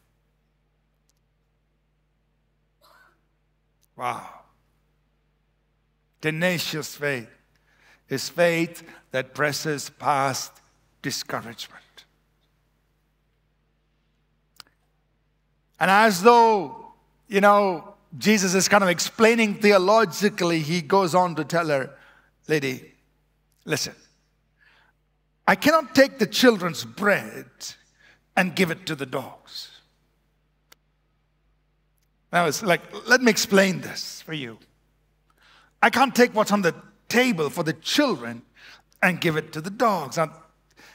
Wow. 3.96 4.28
Tenacious 6.20 6.96
faith 6.96 7.30
is 8.08 8.28
faith 8.28 8.82
that 9.12 9.34
presses 9.34 9.90
past 9.90 10.52
discouragement. 11.02 12.05
And 15.78 15.90
as 15.90 16.22
though, 16.22 16.92
you 17.28 17.40
know, 17.40 17.94
Jesus 18.18 18.54
is 18.54 18.68
kind 18.68 18.82
of 18.82 18.90
explaining 18.90 19.54
theologically, 19.54 20.60
he 20.60 20.80
goes 20.80 21.14
on 21.14 21.34
to 21.36 21.44
tell 21.44 21.68
her, 21.68 21.90
Lady, 22.48 22.94
listen, 23.64 23.94
I 25.46 25.54
cannot 25.54 25.94
take 25.94 26.18
the 26.18 26.26
children's 26.26 26.84
bread 26.84 27.46
and 28.36 28.54
give 28.54 28.70
it 28.70 28.86
to 28.86 28.94
the 28.94 29.06
dogs. 29.06 29.70
Now 32.32 32.46
it's 32.46 32.62
like, 32.62 32.82
let 33.08 33.22
me 33.22 33.30
explain 33.30 33.80
this 33.80 34.22
for 34.22 34.34
you. 34.34 34.58
I 35.82 35.90
can't 35.90 36.14
take 36.14 36.34
what's 36.34 36.52
on 36.52 36.62
the 36.62 36.74
table 37.08 37.50
for 37.50 37.62
the 37.62 37.72
children 37.74 38.42
and 39.02 39.20
give 39.20 39.36
it 39.36 39.52
to 39.52 39.60
the 39.60 39.70
dogs. 39.70 40.16
Now, 40.16 40.32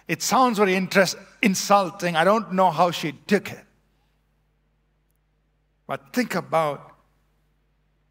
it 0.07 0.21
sounds 0.21 0.57
very 0.57 0.75
interest, 0.75 1.15
insulting. 1.41 2.15
I 2.15 2.23
don't 2.23 2.53
know 2.53 2.71
how 2.71 2.91
she 2.91 3.13
took 3.27 3.51
it. 3.51 3.63
But 5.91 6.13
think 6.13 6.35
about 6.35 6.95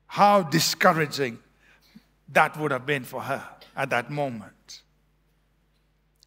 how 0.07 0.43
discouraging 0.43 1.39
that 2.29 2.55
would 2.59 2.73
have 2.73 2.85
been 2.85 3.05
for 3.05 3.23
her 3.23 3.43
at 3.75 3.89
that 3.89 4.11
moment. 4.11 4.83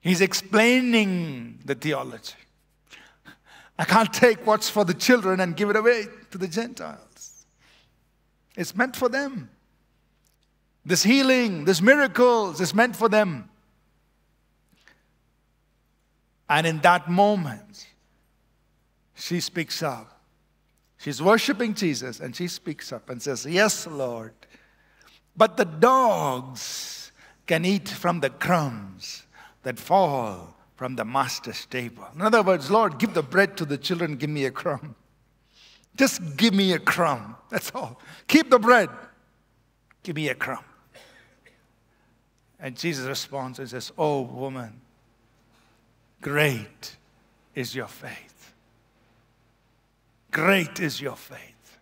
He's 0.01 0.19
explaining 0.19 1.59
the 1.63 1.75
theology. 1.75 2.33
I 3.77 3.85
can't 3.85 4.11
take 4.11 4.47
what's 4.47 4.67
for 4.67 4.83
the 4.83 4.95
children 4.95 5.39
and 5.41 5.55
give 5.55 5.69
it 5.69 5.75
away 5.75 6.07
to 6.31 6.39
the 6.39 6.47
Gentiles. 6.47 7.45
It's 8.57 8.75
meant 8.75 8.95
for 8.95 9.07
them. 9.07 9.51
This 10.83 11.03
healing, 11.03 11.65
this 11.65 11.83
miracles 11.83 12.61
is 12.61 12.73
meant 12.73 12.95
for 12.95 13.09
them. 13.09 13.47
And 16.49 16.65
in 16.65 16.79
that 16.79 17.11
moment, 17.11 17.85
she 19.13 19.39
speaks 19.39 19.83
up. 19.83 20.12
She's 21.03 21.21
worshiping 21.21 21.73
Jesus 21.73 22.21
and 22.21 22.33
she 22.33 22.47
speaks 22.47 22.93
up 22.93 23.09
and 23.09 23.21
says, 23.21 23.45
Yes, 23.45 23.85
Lord. 23.85 24.31
But 25.35 25.57
the 25.57 25.65
dogs 25.65 27.11
can 27.45 27.65
eat 27.65 27.89
from 27.89 28.21
the 28.21 28.29
crumbs 28.29 29.23
that 29.63 29.77
fall 29.77 30.55
from 30.77 30.95
the 30.95 31.03
master's 31.03 31.65
table. 31.65 32.07
In 32.15 32.21
other 32.21 32.41
words, 32.41 32.71
Lord, 32.71 32.99
give 32.99 33.13
the 33.13 33.21
bread 33.21 33.57
to 33.57 33.65
the 33.65 33.77
children, 33.77 34.15
give 34.15 34.29
me 34.29 34.45
a 34.45 34.51
crumb. 34.51 34.95
Just 35.97 36.37
give 36.37 36.53
me 36.53 36.71
a 36.71 36.79
crumb. 36.79 37.35
That's 37.49 37.69
all. 37.75 37.99
Keep 38.29 38.49
the 38.49 38.59
bread. 38.59 38.87
Give 40.03 40.15
me 40.15 40.29
a 40.29 40.35
crumb. 40.35 40.63
And 42.61 42.77
Jesus 42.77 43.05
responds 43.07 43.59
and 43.59 43.69
says, 43.69 43.91
Oh, 43.97 44.21
woman, 44.21 44.79
great 46.21 46.95
is 47.55 47.75
your 47.75 47.87
faith. 47.87 48.52
Great 50.33 50.79
is 50.79 50.99
your 50.99 51.15
faith. 51.15 51.77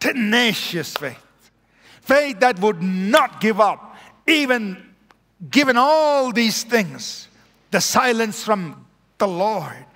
Tenacious 0.00 0.94
faith. 0.96 1.50
Faith 2.02 2.40
that 2.40 2.58
would 2.58 2.82
not 2.82 3.40
give 3.40 3.60
up, 3.60 3.96
even 4.26 4.94
given 5.50 5.76
all 5.78 6.32
these 6.32 6.64
things 6.64 7.28
the 7.70 7.80
silence 7.80 8.42
from 8.42 8.84
the 9.18 9.26
Lord, 9.26 9.86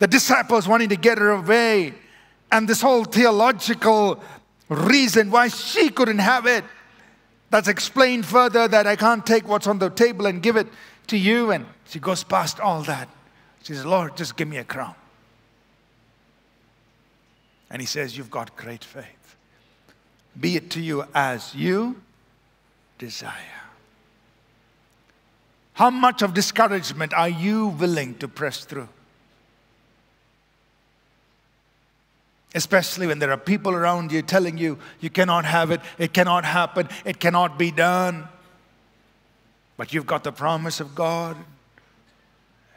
the 0.00 0.06
disciples 0.06 0.68
wanting 0.68 0.88
to 0.90 0.96
get 0.96 1.16
her 1.18 1.30
away, 1.30 1.94
and 2.52 2.68
this 2.68 2.82
whole 2.82 3.04
theological 3.04 4.22
reason 4.68 5.30
why 5.30 5.48
she 5.48 5.88
couldn't 5.90 6.18
have 6.18 6.46
it. 6.46 6.64
That's 7.50 7.68
explained 7.68 8.26
further 8.26 8.66
that 8.66 8.86
I 8.86 8.96
can't 8.96 9.24
take 9.24 9.48
what's 9.48 9.68
on 9.68 9.78
the 9.78 9.90
table 9.90 10.26
and 10.26 10.42
give 10.42 10.56
it 10.56 10.66
to 11.06 11.16
you. 11.16 11.52
And 11.52 11.66
she 11.86 12.00
goes 12.00 12.24
past 12.24 12.58
all 12.58 12.82
that. 12.82 13.08
She 13.62 13.74
says, 13.74 13.86
Lord, 13.86 14.16
just 14.16 14.36
give 14.36 14.48
me 14.48 14.56
a 14.56 14.64
crown. 14.64 14.94
And 17.74 17.82
he 17.82 17.86
says, 17.86 18.16
You've 18.16 18.30
got 18.30 18.54
great 18.54 18.84
faith. 18.84 19.34
Be 20.40 20.54
it 20.54 20.70
to 20.70 20.80
you 20.80 21.04
as 21.12 21.52
you 21.56 22.00
desire. 22.98 23.34
How 25.72 25.90
much 25.90 26.22
of 26.22 26.34
discouragement 26.34 27.12
are 27.12 27.28
you 27.28 27.66
willing 27.66 28.14
to 28.18 28.28
press 28.28 28.64
through? 28.64 28.88
especially 32.56 33.08
when 33.08 33.18
there 33.18 33.32
are 33.32 33.36
people 33.36 33.72
around 33.72 34.12
you 34.12 34.22
telling 34.22 34.56
you 34.56 34.78
you 35.00 35.10
cannot 35.10 35.44
have 35.44 35.72
it, 35.72 35.80
it 35.98 36.12
cannot 36.12 36.44
happen, 36.44 36.88
it 37.04 37.18
cannot 37.18 37.58
be 37.58 37.72
done. 37.72 38.28
But 39.76 39.92
you've 39.92 40.06
got 40.06 40.22
the 40.22 40.30
promise 40.30 40.78
of 40.78 40.94
God. 40.94 41.36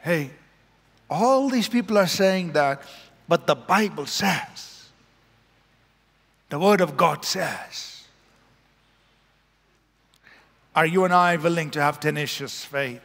Hey, 0.01 0.31
all 1.11 1.47
these 1.47 1.69
people 1.69 1.95
are 1.95 2.07
saying 2.07 2.53
that, 2.53 2.81
but 3.27 3.45
the 3.45 3.53
Bible 3.53 4.07
says, 4.07 4.76
the 6.49 6.59
Word 6.59 6.81
of 6.81 6.97
God 6.97 7.25
says. 7.25 8.03
Are 10.75 10.85
you 10.85 11.05
and 11.05 11.13
I 11.13 11.35
willing 11.37 11.71
to 11.71 11.81
have 11.81 11.99
tenacious 11.99 12.63
faith? 12.63 13.01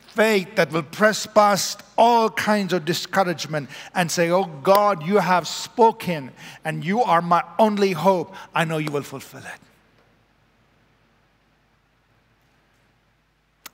Faith 0.00 0.54
that 0.56 0.70
will 0.70 0.82
press 0.82 1.26
past 1.26 1.82
all 1.98 2.30
kinds 2.30 2.72
of 2.72 2.84
discouragement 2.84 3.68
and 3.94 4.10
say, 4.10 4.30
Oh 4.30 4.44
God, 4.44 5.06
you 5.06 5.18
have 5.18 5.48
spoken 5.48 6.30
and 6.64 6.84
you 6.84 7.02
are 7.02 7.22
my 7.22 7.42
only 7.58 7.92
hope. 7.92 8.34
I 8.54 8.64
know 8.64 8.78
you 8.78 8.90
will 8.90 9.02
fulfill 9.02 9.40
it. 9.40 9.60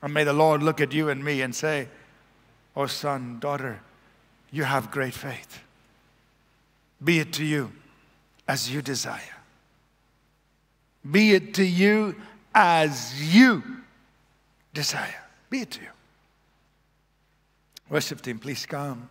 And 0.03 0.15
may 0.15 0.25
the 0.25 0.33
Lord 0.33 0.63
look 0.63 0.81
at 0.81 0.93
you 0.93 1.09
and 1.09 1.25
me 1.25 1.43
and 1.43 1.55
say, 1.55 1.89
Oh, 2.75 2.87
son, 2.87 3.39
daughter, 3.39 3.81
you 4.51 4.65
have 4.65 4.91
great 4.91 5.15
faith. 5.15 5.61
Be 7.03 7.19
it 7.19 7.33
to 7.35 7.45
you 7.45 7.73
as 8.47 8.71
you 8.71 8.83
desire. 8.83 9.21
Be 11.09 11.35
it 11.35 11.55
to 11.55 11.65
you 11.65 12.17
as 12.55 13.35
you 13.35 13.63
desire. 14.73 15.23
Be 15.51 15.61
it 15.61 15.71
to 15.73 15.81
you. 15.81 15.89
Worship 17.91 18.23
team, 18.23 18.39
please 18.39 18.65
come. 18.65 19.09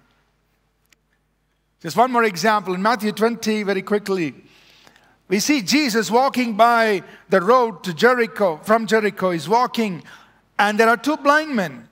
Just 1.81 1.97
one 1.97 2.11
more 2.11 2.23
example. 2.23 2.73
In 2.73 2.81
Matthew 2.81 3.11
20, 3.11 3.63
very 3.63 3.81
quickly, 3.81 4.35
we 5.27 5.39
see 5.39 5.61
Jesus 5.61 6.11
walking 6.11 6.55
by 6.55 7.03
the 7.29 7.41
road 7.41 7.83
to 7.83 7.93
Jericho, 7.93 8.59
from 8.63 8.85
Jericho. 8.85 9.31
He's 9.31 9.49
walking, 9.49 10.03
and 10.59 10.79
there 10.79 10.89
are 10.89 10.97
two 10.97 11.17
blind 11.17 11.55
men. 11.55 11.87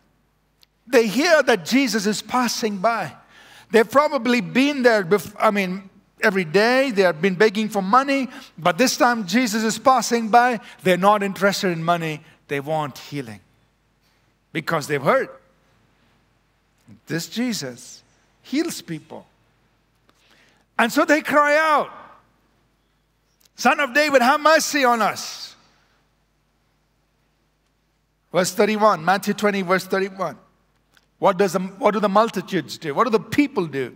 They 0.88 1.08
hear 1.08 1.42
that 1.44 1.66
Jesus 1.66 2.06
is 2.06 2.22
passing 2.22 2.78
by. 2.78 3.14
They've 3.72 3.90
probably 3.90 4.42
been 4.42 4.84
there, 4.84 5.04
before, 5.04 5.42
I 5.42 5.52
mean, 5.52 5.89
every 6.22 6.46
day. 6.46 6.92
They 6.92 7.04
have 7.04 7.22
been 7.22 7.36
begging 7.36 7.70
for 7.70 7.82
money, 7.82 8.30
but 8.58 8.78
this 8.78 8.98
time 8.98 9.28
Jesus 9.28 9.64
is 9.64 9.78
passing 9.78 10.30
by. 10.30 10.60
They're 10.84 10.98
not 10.98 11.24
interested 11.24 11.70
in 11.70 11.84
money, 11.84 12.22
they 12.48 12.60
want 12.60 12.98
healing 12.98 13.40
because 14.52 14.88
they've 14.88 15.02
heard 15.02 15.30
this 17.08 17.28
Jesus 17.28 18.04
heals 18.42 18.82
people. 18.82 19.26
And 20.78 20.92
so 20.92 21.06
they 21.06 21.22
cry 21.22 21.58
out, 21.58 21.92
Son 23.56 23.80
of 23.80 23.94
David, 23.94 24.22
have 24.22 24.40
mercy 24.40 24.86
on 24.86 25.02
us. 25.02 25.56
Verse 28.32 28.52
31, 28.54 29.04
Matthew 29.04 29.34
20, 29.34 29.64
verse 29.64 29.86
31. 29.86 30.38
What, 31.18 31.38
does 31.38 31.54
the, 31.54 31.60
what 31.60 31.92
do 31.92 32.00
the 32.00 32.10
multitudes 32.10 32.78
do? 32.78 32.94
What 32.94 33.04
do 33.04 33.10
the 33.10 33.20
people 33.20 33.66
do? 33.66 33.96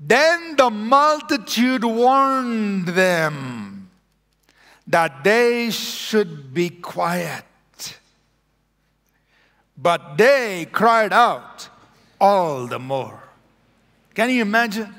Then 0.00 0.56
the 0.56 0.70
multitude 0.70 1.84
warned 1.84 2.88
them 2.88 3.90
that 4.86 5.22
they 5.22 5.70
should 5.70 6.54
be 6.54 6.70
quiet. 6.70 7.44
But 9.76 10.16
they 10.16 10.66
cried 10.72 11.12
out 11.12 11.68
all 12.18 12.66
the 12.66 12.78
more. 12.78 13.22
Can 14.14 14.30
you 14.30 14.40
imagine? 14.40 14.92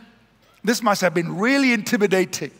This 0.63 0.83
must 0.83 1.01
have 1.01 1.15
been 1.15 1.37
really 1.37 1.73
intimidating. 1.73 2.51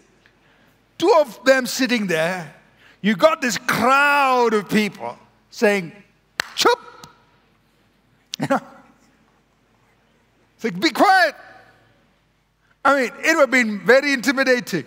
Two 0.97 1.13
of 1.19 1.43
them 1.45 1.67
sitting 1.67 2.08
there, 2.08 2.56
you 3.01 3.15
got 3.15 3.41
this 3.41 3.58
crowd 3.58 4.54
of 4.54 4.67
people 4.67 5.17
saying, 5.51 5.91
Chup! 6.56 6.80
You 8.39 8.47
know? 8.49 8.60
It's 10.56 10.63
like, 10.63 10.80
be 10.80 10.89
quiet. 10.89 11.36
I 12.84 12.96
mean, 12.96 13.12
it 13.24 13.36
would 13.36 13.41
have 13.41 13.52
been 13.52 13.80
very 13.86 14.13
intimidating. 14.13 14.86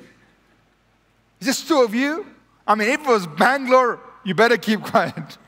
Just 1.41 1.69
two 1.69 1.83
of 1.83 1.95
you. 1.95 2.27
I 2.67 2.75
mean, 2.75 2.89
if 2.89 3.01
it 3.01 3.07
was 3.07 3.27
Bangalore, 3.27 4.01
you 4.25 4.35
better 4.35 4.57
keep 4.57 4.83
quiet. 4.93 5.39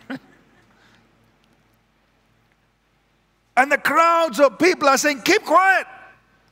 and 3.56 3.72
the 3.72 3.78
crowds 3.78 4.38
of 4.38 4.58
people 4.58 4.88
are 4.88 4.98
saying, 4.98 5.22
keep 5.22 5.44
quiet. 5.44 5.86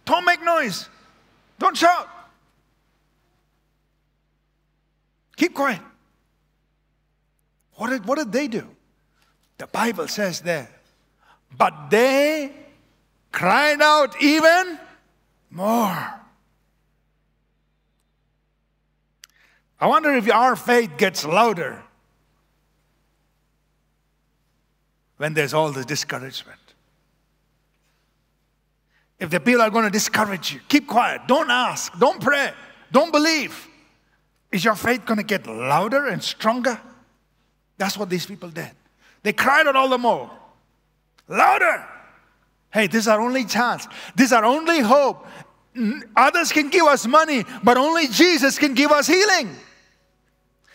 Don't 0.04 0.24
make 0.24 0.42
noise. 0.42 0.88
Don't 1.58 1.76
shout. 1.76 2.08
Keep 5.36 5.54
quiet. 5.54 5.80
What 7.74 7.90
did, 7.90 8.06
what 8.06 8.18
did 8.18 8.32
they 8.32 8.48
do? 8.48 8.66
The 9.58 9.66
Bible 9.66 10.08
says 10.08 10.40
there, 10.40 10.68
but 11.56 11.90
they 11.90 12.52
cried 13.30 13.80
out 13.80 14.20
even 14.22 14.78
more. 15.54 16.20
I 19.80 19.86
wonder 19.86 20.14
if 20.14 20.30
our 20.30 20.56
faith 20.56 20.96
gets 20.96 21.24
louder 21.24 21.82
when 25.16 25.34
there's 25.34 25.54
all 25.54 25.70
the 25.72 25.84
discouragement. 25.84 26.60
If 29.18 29.30
the 29.30 29.40
people 29.40 29.62
are 29.62 29.70
going 29.70 29.84
to 29.84 29.90
discourage 29.90 30.52
you, 30.52 30.60
keep 30.68 30.86
quiet. 30.86 31.22
Don't 31.26 31.50
ask. 31.50 31.96
Don't 31.98 32.20
pray. 32.20 32.52
Don't 32.90 33.12
believe. 33.12 33.68
Is 34.50 34.64
your 34.64 34.74
faith 34.74 35.04
going 35.04 35.18
to 35.18 35.24
get 35.24 35.46
louder 35.46 36.06
and 36.06 36.22
stronger? 36.22 36.80
That's 37.76 37.96
what 37.96 38.10
these 38.10 38.26
people 38.26 38.50
did. 38.50 38.70
They 39.22 39.32
cried 39.32 39.66
out 39.66 39.76
all 39.76 39.88
the 39.88 39.98
more. 39.98 40.30
Louder. 41.28 41.86
Hey, 42.72 42.86
this 42.86 43.02
is 43.02 43.08
our 43.08 43.20
only 43.20 43.44
chance. 43.44 43.86
This 44.14 44.26
is 44.26 44.32
our 44.32 44.44
only 44.44 44.80
hope. 44.80 45.26
Others 46.16 46.52
can 46.52 46.70
give 46.70 46.84
us 46.84 47.06
money, 47.06 47.44
but 47.62 47.76
only 47.76 48.06
Jesus 48.06 48.58
can 48.58 48.74
give 48.74 48.92
us 48.92 49.06
healing. 49.06 49.56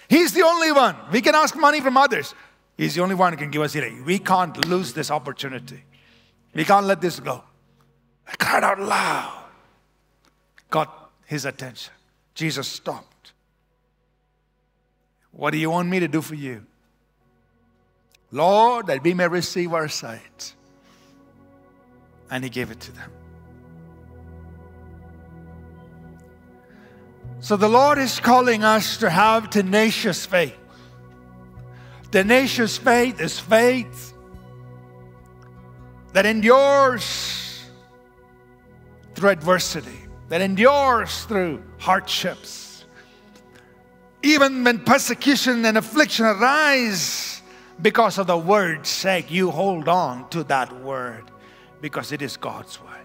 He's 0.09 0.33
the 0.33 0.43
only 0.43 0.71
one. 0.71 0.95
We 1.11 1.21
can 1.21 1.35
ask 1.35 1.55
money 1.55 1.79
from 1.79 1.95
others. 1.95 2.33
He's 2.77 2.95
the 2.95 3.01
only 3.01 3.15
one 3.15 3.33
who 3.33 3.37
can 3.37 3.51
give 3.51 3.61
us 3.61 3.73
healing. 3.73 4.03
We 4.05 4.19
can't 4.19 4.65
lose 4.67 4.93
this 4.93 5.11
opportunity. 5.11 5.83
We 6.53 6.65
can't 6.65 6.85
let 6.85 6.99
this 6.99 7.19
go. 7.19 7.43
I 8.27 8.35
cried 8.35 8.63
out 8.63 8.79
loud. 8.79 9.43
Got 10.69 11.11
his 11.25 11.45
attention. 11.45 11.93
Jesus 12.33 12.67
stopped. 12.67 13.33
What 15.31 15.51
do 15.51 15.57
you 15.57 15.69
want 15.69 15.89
me 15.89 15.99
to 15.99 16.07
do 16.07 16.21
for 16.21 16.35
you? 16.35 16.65
Lord, 18.31 18.87
that 18.87 19.03
we 19.03 19.13
may 19.13 19.27
receive 19.27 19.73
our 19.73 19.87
sight 19.87 20.53
and 22.29 22.43
he 22.43 22.49
gave 22.49 22.71
it 22.71 22.79
to 22.81 22.91
them. 22.91 23.11
So 27.41 27.55
the 27.55 27.69
Lord 27.69 27.97
is 27.97 28.19
calling 28.19 28.63
us 28.63 28.97
to 28.97 29.09
have 29.09 29.49
tenacious 29.49 30.25
faith. 30.25 30.55
Tenacious 32.11 32.77
faith 32.77 33.21
is 33.21 33.39
faith 33.39 34.13
that 36.13 36.25
endures 36.25 37.63
through 39.15 39.29
adversity, 39.29 39.99
that 40.27 40.41
endures 40.41 41.23
through 41.25 41.63
hardships. 41.77 42.85
Even 44.21 44.63
when 44.63 44.79
persecution 44.79 45.63
and 45.65 45.77
affliction 45.77 46.25
arise 46.25 47.41
because 47.81 48.17
of 48.17 48.27
the 48.27 48.37
word's 48.37 48.89
sake, 48.89 49.31
you 49.31 49.49
hold 49.49 49.87
on 49.87 50.27
to 50.29 50.43
that 50.45 50.81
word 50.81 51.31
because 51.79 52.11
it 52.11 52.21
is 52.21 52.35
God's 52.35 52.81
word. 52.81 52.98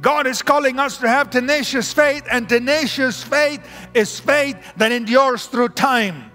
God 0.00 0.26
is 0.26 0.42
calling 0.42 0.78
us 0.78 0.98
to 0.98 1.08
have 1.08 1.30
tenacious 1.30 1.92
faith, 1.92 2.26
and 2.30 2.48
tenacious 2.48 3.22
faith 3.22 3.66
is 3.94 4.20
faith 4.20 4.56
that 4.76 4.92
endures 4.92 5.46
through 5.46 5.70
time. 5.70 6.30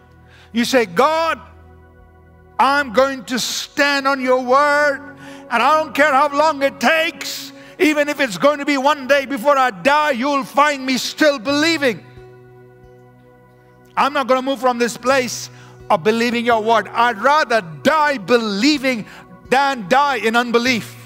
You 0.52 0.66
say, 0.66 0.86
God, 0.86 1.40
I'm 2.60 2.92
going 2.94 3.24
to 3.26 3.40
stand 3.40 4.08
on 4.08 4.20
your 4.20 4.44
word, 4.44 5.16
and 5.50 5.64
I 5.64 5.82
don't 5.82 5.94
care 5.94 6.12
how 6.12 6.36
long 6.36 6.62
it 6.64 6.80
takes, 6.80 7.52
even 7.80 8.10
if 8.10 8.20
it's 8.20 8.38
going 8.38 8.60
to 8.60 8.66
be 8.66 8.78
one 8.78 9.08
day 9.08 9.26
before 9.26 9.58
I 9.58 9.72
die, 9.72 10.12
you'll 10.12 10.44
find 10.44 10.86
me 10.86 10.98
still 10.98 11.40
believing. 11.40 12.06
I'm 13.98 14.14
not 14.14 14.28
going 14.28 14.40
to 14.40 14.46
move 14.46 14.60
from 14.60 14.78
this 14.78 14.98
place 14.98 15.50
of 15.90 16.04
believing 16.04 16.46
your 16.46 16.62
word. 16.62 16.88
I'd 16.88 17.18
rather 17.18 17.62
die 17.84 18.18
believing 18.18 19.06
than 19.50 19.88
die 19.90 20.18
in 20.18 20.36
unbelief. 20.36 21.01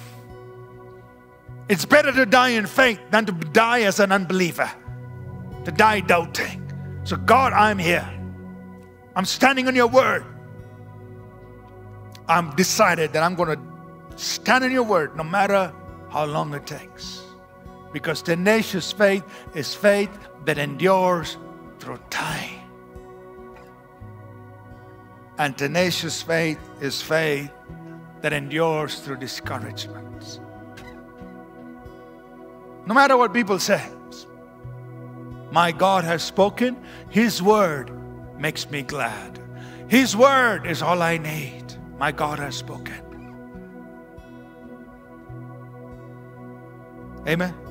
It's 1.68 1.86
better 1.86 2.11
to 2.11 2.26
die 2.26 2.49
in 2.49 2.68
faith 2.68 2.99
than 3.09 3.26
to 3.26 3.32
die 3.32 3.82
as 3.82 3.99
an 3.99 4.11
unbeliever, 4.11 4.70
to 5.63 5.72
die 5.72 6.01
doubting. 6.01 6.61
So, 7.03 7.18
God, 7.18 7.53
I'm 7.53 7.80
here. 7.80 8.07
I'm 9.16 9.26
standing 9.26 9.68
on 9.68 9.76
your 9.76 9.88
word. 9.88 10.26
I'm 12.28 12.55
decided 12.55 13.13
that 13.13 13.24
I'm 13.24 13.36
going 13.36 13.57
to 13.57 14.18
stand 14.18 14.63
in 14.63 14.72
your 14.72 14.84
word 14.84 15.16
no 15.16 15.24
matter 15.24 15.74
how 16.09 16.26
long 16.26 16.53
it 16.53 16.66
takes. 16.68 17.24
Because 17.93 18.22
tenacious 18.22 18.91
faith 18.91 19.24
is 19.53 19.74
faith 19.74 20.11
that 20.45 20.57
endures 20.57 21.38
through 21.80 21.99
time. 22.09 22.59
And 25.38 25.57
tenacious 25.57 26.22
faith 26.22 26.59
is 26.82 27.01
faith 27.01 27.51
that 28.22 28.34
endures 28.34 28.99
through 28.99 29.18
discouragements. 29.18 30.05
No 32.86 32.93
matter 32.93 33.17
what 33.17 33.33
people 33.33 33.59
say, 33.59 33.83
my 35.51 35.71
God 35.71 36.03
has 36.03 36.21
spoken, 36.23 36.77
His 37.09 37.41
word 37.41 37.91
makes 38.38 38.69
me 38.69 38.81
glad. 38.81 39.39
His 39.88 40.15
word 40.15 40.65
is 40.65 40.81
all 40.81 41.01
I 41.01 41.17
need. 41.17 41.63
My 41.97 42.11
God 42.11 42.39
has 42.39 42.55
spoken. 42.55 43.01
Amen. 47.27 47.64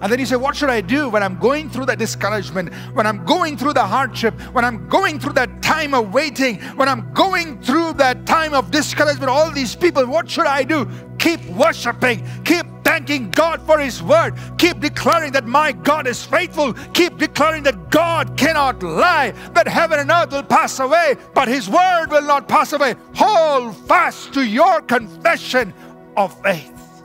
And 0.00 0.12
then 0.12 0.18
you 0.18 0.26
say, 0.26 0.36
What 0.36 0.56
should 0.56 0.70
I 0.70 0.80
do 0.80 1.08
when 1.08 1.22
I'm 1.22 1.38
going 1.38 1.70
through 1.70 1.86
that 1.86 1.98
discouragement, 1.98 2.74
when 2.94 3.06
I'm 3.06 3.24
going 3.24 3.56
through 3.56 3.74
the 3.74 3.86
hardship, 3.86 4.38
when 4.52 4.64
I'm 4.64 4.88
going 4.88 5.20
through 5.20 5.34
that 5.34 5.62
time 5.62 5.94
of 5.94 6.12
waiting, 6.12 6.60
when 6.76 6.88
I'm 6.88 7.12
going 7.12 7.60
through 7.62 7.94
that 7.94 8.26
time 8.26 8.54
of 8.54 8.70
discouragement? 8.70 9.30
All 9.30 9.50
these 9.50 9.74
people, 9.74 10.06
what 10.06 10.28
should 10.28 10.46
I 10.46 10.64
do? 10.64 10.88
Keep 11.18 11.46
worshiping, 11.50 12.26
keep 12.44 12.66
thanking 12.84 13.30
God 13.30 13.62
for 13.62 13.78
His 13.78 14.02
word, 14.02 14.34
keep 14.58 14.80
declaring 14.80 15.32
that 15.32 15.46
my 15.46 15.72
God 15.72 16.06
is 16.06 16.24
faithful, 16.24 16.74
keep 16.92 17.16
declaring 17.16 17.62
that 17.62 17.90
God 17.90 18.36
cannot 18.36 18.82
lie, 18.82 19.32
that 19.54 19.66
heaven 19.66 20.00
and 20.00 20.10
earth 20.10 20.32
will 20.32 20.42
pass 20.42 20.80
away, 20.80 21.16
but 21.34 21.48
His 21.48 21.68
word 21.68 22.08
will 22.10 22.26
not 22.26 22.48
pass 22.48 22.72
away. 22.72 22.94
Hold 23.14 23.76
fast 23.88 24.34
to 24.34 24.42
your 24.42 24.82
confession 24.82 25.72
of 26.16 26.38
faith. 26.42 27.02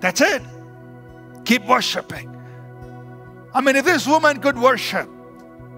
That's 0.00 0.20
it. 0.20 0.42
Keep 1.48 1.64
worshiping. 1.64 2.28
I 3.54 3.62
mean, 3.62 3.74
if 3.74 3.86
this 3.86 4.06
woman 4.06 4.38
could 4.38 4.58
worship, 4.58 5.08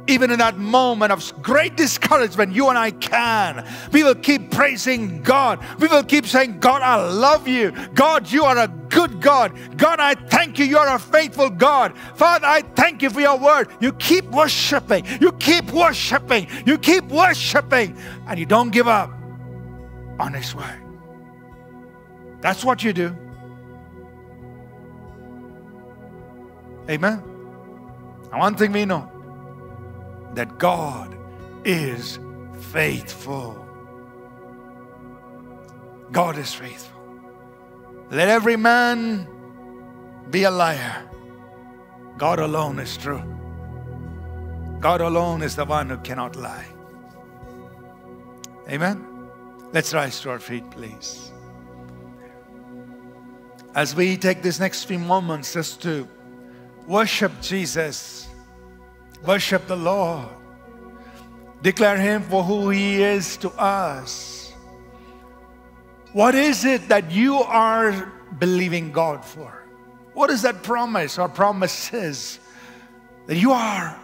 even 0.09 0.33
in 0.33 0.41
that 0.41 0.59
moment 0.59 1.13
of 1.13 1.43
great 1.43 1.77
discouragement, 1.77 2.53
you 2.53 2.71
and 2.71 2.77
I 2.77 2.91
can. 2.91 3.65
We 3.93 4.03
will 4.03 4.17
keep 4.17 4.51
praising 4.51 5.23
God. 5.23 5.65
We 5.79 5.87
will 5.87 6.03
keep 6.03 6.27
saying, 6.27 6.59
God, 6.59 6.83
I 6.83 6.97
love 6.97 7.47
you. 7.47 7.71
God, 7.95 8.33
you 8.33 8.43
are 8.47 8.59
a 8.59 8.67
good 8.67 9.21
God. 9.21 9.57
God, 9.77 10.01
I 10.01 10.15
thank 10.15 10.59
you. 10.59 10.65
You 10.65 10.79
are 10.79 10.97
a 10.97 10.99
faithful 10.99 11.51
God. 11.51 11.97
Father, 12.17 12.49
I 12.49 12.63
thank 12.63 13.01
you 13.01 13.09
for 13.09 13.21
your 13.21 13.39
word. 13.39 13.69
You 13.81 13.93
keep 13.93 14.25
worshiping. 14.25 15.07
You 15.21 15.31
keep 15.31 15.71
worshiping. 15.71 16.49
You 16.67 16.79
keep 16.79 17.05
worshiping. 17.05 17.97
And 18.27 18.41
you 18.41 18.47
don't 18.47 18.71
give 18.71 18.89
up 18.89 19.13
on 20.19 20.35
His 20.35 20.53
word. 20.53 20.83
That's 22.41 22.65
what 22.65 22.83
you 22.83 22.93
do. 22.93 23.17
Amen. 26.89 27.23
And 28.31 28.39
one 28.39 28.55
thing 28.57 28.73
we 28.73 28.85
know 28.85 29.11
that 30.35 30.59
God 30.59 31.17
is 31.65 32.19
faithful. 32.73 33.67
God 36.13 36.39
is 36.39 36.55
faithful. 36.55 37.01
Let 38.11 38.29
every 38.29 38.57
man 38.57 39.29
be 40.31 40.45
a 40.45 40.51
liar. 40.51 41.09
God 42.19 42.41
alone 42.41 42.79
is 42.79 42.97
true. 42.97 43.23
God 44.81 45.01
alone 45.01 45.43
is 45.43 45.57
the 45.57 45.65
one 45.65 45.91
who 45.91 45.99
cannot 45.99 46.37
lie. 46.37 46.67
Amen. 48.69 49.05
Let's 49.73 49.93
rise 49.93 50.21
to 50.21 50.31
our 50.31 50.39
feet, 50.39 50.69
please. 50.71 51.31
As 53.75 53.95
we 53.95 54.17
take 54.17 54.43
these 54.43 54.59
next 54.59 54.85
few 54.85 54.99
moments 54.99 55.53
just 55.53 55.83
to 55.83 56.09
Worship 56.91 57.41
Jesus. 57.41 58.27
Worship 59.25 59.69
the 59.69 59.77
Lord. 59.77 60.27
Declare 61.63 61.99
Him 61.99 62.23
for 62.23 62.43
who 62.43 62.71
He 62.71 63.01
is 63.01 63.37
to 63.37 63.51
us. 63.51 64.53
What 66.13 66.35
is 66.35 66.65
it 66.65 66.89
that 66.89 67.13
you 67.13 67.37
are 67.37 68.13
believing 68.41 68.91
God 68.91 69.25
for? 69.25 69.65
What 70.15 70.31
is 70.31 70.43
that 70.43 70.65
promise 70.65 71.17
or 71.17 71.29
promises 71.29 72.41
that 73.29 73.37
you 73.37 73.53
are 73.53 73.97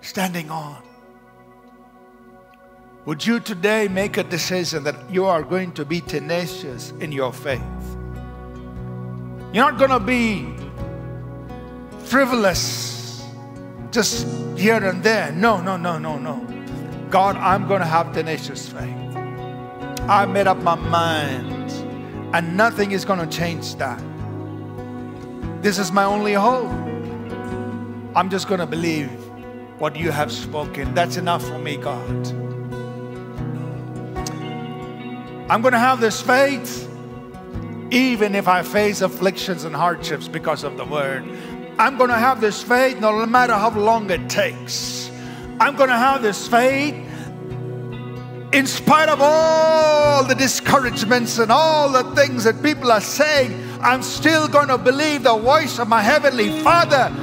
standing 0.00 0.48
on? 0.48 0.82
Would 3.04 3.26
you 3.26 3.40
today 3.40 3.88
make 3.88 4.16
a 4.16 4.24
decision 4.24 4.84
that 4.84 5.10
you 5.10 5.26
are 5.26 5.42
going 5.42 5.72
to 5.72 5.84
be 5.84 6.00
tenacious 6.00 6.94
in 7.00 7.12
your 7.12 7.30
faith? 7.30 7.60
You're 9.52 9.70
not 9.70 9.76
going 9.76 9.90
to 9.90 10.00
be 10.00 10.67
frivolous, 12.08 13.22
just 13.90 14.26
here 14.56 14.82
and 14.82 15.02
there. 15.02 15.30
No, 15.32 15.60
no, 15.60 15.76
no, 15.76 15.98
no, 15.98 16.18
no. 16.18 16.44
God, 17.10 17.36
I'm 17.36 17.68
going 17.68 17.80
to 17.80 17.86
have 17.86 18.12
tenacious 18.12 18.68
faith. 18.68 19.16
I 20.08 20.26
made 20.26 20.46
up 20.46 20.58
my 20.58 20.74
mind, 20.74 21.70
and 22.34 22.56
nothing 22.56 22.92
is 22.92 23.04
going 23.04 23.20
to 23.20 23.26
change 23.26 23.76
that. 23.76 24.02
This 25.62 25.78
is 25.78 25.92
my 25.92 26.04
only 26.04 26.32
hope. 26.32 26.70
I'm 28.16 28.30
just 28.30 28.48
going 28.48 28.60
to 28.60 28.66
believe 28.66 29.10
what 29.78 29.94
you 29.96 30.10
have 30.10 30.32
spoken. 30.32 30.94
That's 30.94 31.16
enough 31.16 31.46
for 31.46 31.58
me, 31.58 31.76
God. 31.76 32.26
I'm 35.50 35.62
going 35.62 35.72
to 35.72 35.78
have 35.78 36.00
this 36.00 36.20
faith 36.20 36.88
even 37.90 38.34
if 38.34 38.48
I 38.48 38.62
face 38.62 39.00
afflictions 39.00 39.64
and 39.64 39.74
hardships 39.74 40.28
because 40.28 40.62
of 40.62 40.76
the 40.76 40.84
word. 40.84 41.24
I'm 41.78 41.96
going 41.96 42.10
to 42.10 42.18
have 42.18 42.40
this 42.40 42.60
faith 42.60 42.98
no 42.98 43.24
matter 43.24 43.52
how 43.52 43.70
long 43.70 44.10
it 44.10 44.28
takes. 44.28 45.12
I'm 45.60 45.76
going 45.76 45.90
to 45.90 45.96
have 45.96 46.22
this 46.22 46.48
faith 46.48 46.96
in 48.52 48.66
spite 48.66 49.08
of 49.08 49.20
all 49.20 50.24
the 50.24 50.34
discouragements 50.34 51.38
and 51.38 51.52
all 51.52 51.88
the 51.92 52.02
things 52.16 52.42
that 52.44 52.62
people 52.64 52.90
are 52.90 53.00
saying. 53.00 53.64
I'm 53.80 54.02
still 54.02 54.48
going 54.48 54.66
to 54.68 54.78
believe 54.78 55.22
the 55.22 55.36
voice 55.36 55.78
of 55.78 55.86
my 55.86 56.02
Heavenly 56.02 56.50
Father 56.62 57.14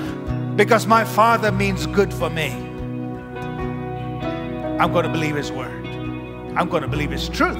because 0.55 0.87
my 0.87 1.03
Father 1.03 1.51
means 1.51 1.85
good 1.87 2.13
for 2.13 2.29
me. 2.29 2.51
I'm 4.79 4.93
going 4.93 5.05
to 5.05 5.11
believe 5.11 5.35
His 5.35 5.51
Word, 5.51 5.85
I'm 6.55 6.69
going 6.69 6.83
to 6.83 6.87
believe 6.87 7.11
His 7.11 7.27
truth. 7.27 7.57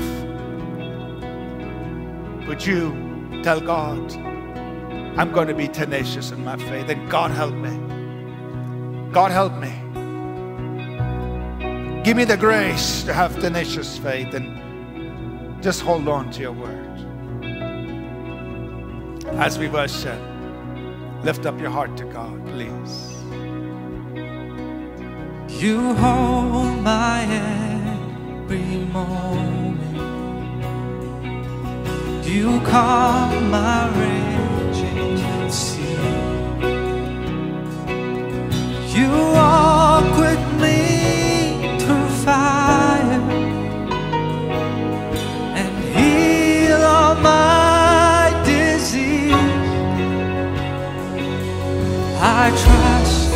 Would 2.48 2.66
you 2.66 3.42
tell 3.44 3.60
God? 3.60 4.25
I'm 5.18 5.32
going 5.32 5.48
to 5.48 5.54
be 5.54 5.70
tenacious 5.70 6.32
in 6.32 6.44
my 6.44 6.58
faith. 6.58 6.90
And 6.90 7.10
God 7.10 7.32
help 7.32 7.54
me. 7.54 9.12
God 9.14 9.32
help 9.32 9.54
me. 9.54 9.72
Give 12.04 12.18
me 12.18 12.26
the 12.26 12.36
grace 12.36 13.04
to 13.04 13.14
have 13.14 13.40
tenacious 13.40 13.98
faith 13.98 14.34
and 14.34 15.64
just 15.64 15.82
hold 15.82 16.10
on 16.10 16.32
to 16.32 16.42
your 16.42 16.52
word. 16.52 16.82
As 19.40 19.58
we 19.58 19.70
worship, 19.70 20.20
lift 21.24 21.46
up 21.46 21.60
your 21.62 21.70
heart 21.70 21.96
to 21.98 22.04
God, 22.06 22.46
please. 22.48 23.12
You 25.62 25.94
hold 25.96 26.84
my 26.84 27.24
every 28.44 28.86
moment. 28.92 29.96
You 32.28 32.60
calm 32.66 33.50
my 33.50 33.90
rain. 33.98 34.55
Walk 39.38 40.10
with 40.26 40.44
me 40.64 40.80
through 41.80 42.10
fire 42.26 43.24
and 45.60 45.72
heal 45.96 46.82
all 46.84 47.16
my 47.16 48.32
disease. 48.46 49.34
I 52.22 52.50
trust 52.64 53.34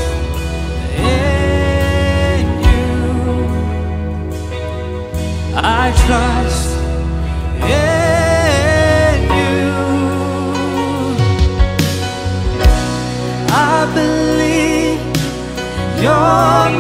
in 0.98 2.46
you. 2.68 2.88
I 5.56 5.94
trust 6.06 6.39
You're 16.30 16.79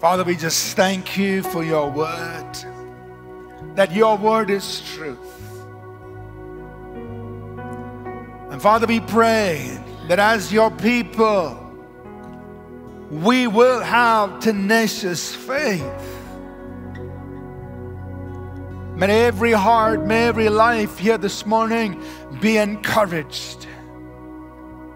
Father, 0.00 0.22
we 0.22 0.36
just 0.36 0.76
thank 0.76 1.18
you 1.18 1.42
for 1.42 1.64
your 1.64 1.90
word, 1.90 2.52
that 3.74 3.92
your 3.92 4.16
word 4.16 4.48
is 4.48 4.80
truth. 4.94 5.18
And 8.52 8.62
Father, 8.62 8.86
we 8.86 9.00
pray 9.00 9.76
that 10.06 10.20
as 10.20 10.52
your 10.52 10.70
people, 10.70 11.58
we 13.10 13.48
will 13.48 13.80
have 13.80 14.38
tenacious 14.38 15.34
faith. 15.34 15.82
May 18.94 19.24
every 19.24 19.52
heart, 19.52 20.06
may 20.06 20.28
every 20.28 20.48
life 20.48 20.96
here 20.96 21.18
this 21.18 21.44
morning 21.44 22.00
be 22.40 22.56
encouraged, 22.56 23.66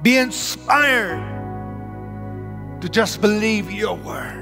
be 0.00 0.16
inspired 0.16 1.40
to 2.80 2.88
just 2.88 3.20
believe 3.20 3.68
your 3.72 3.96
word 3.96 4.41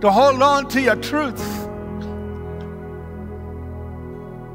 to 0.00 0.10
hold 0.10 0.42
on 0.42 0.68
to 0.68 0.80
your 0.80 0.96
truth, 0.96 1.44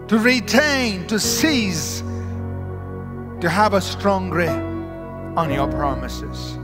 to 0.07 0.17
retain, 0.17 1.05
to 1.07 1.19
seize, 1.19 2.01
to 3.41 3.49
have 3.49 3.73
a 3.73 3.81
strong 3.81 4.29
grip 4.29 4.49
on 5.37 5.51
your 5.51 5.67
promises. 5.67 6.57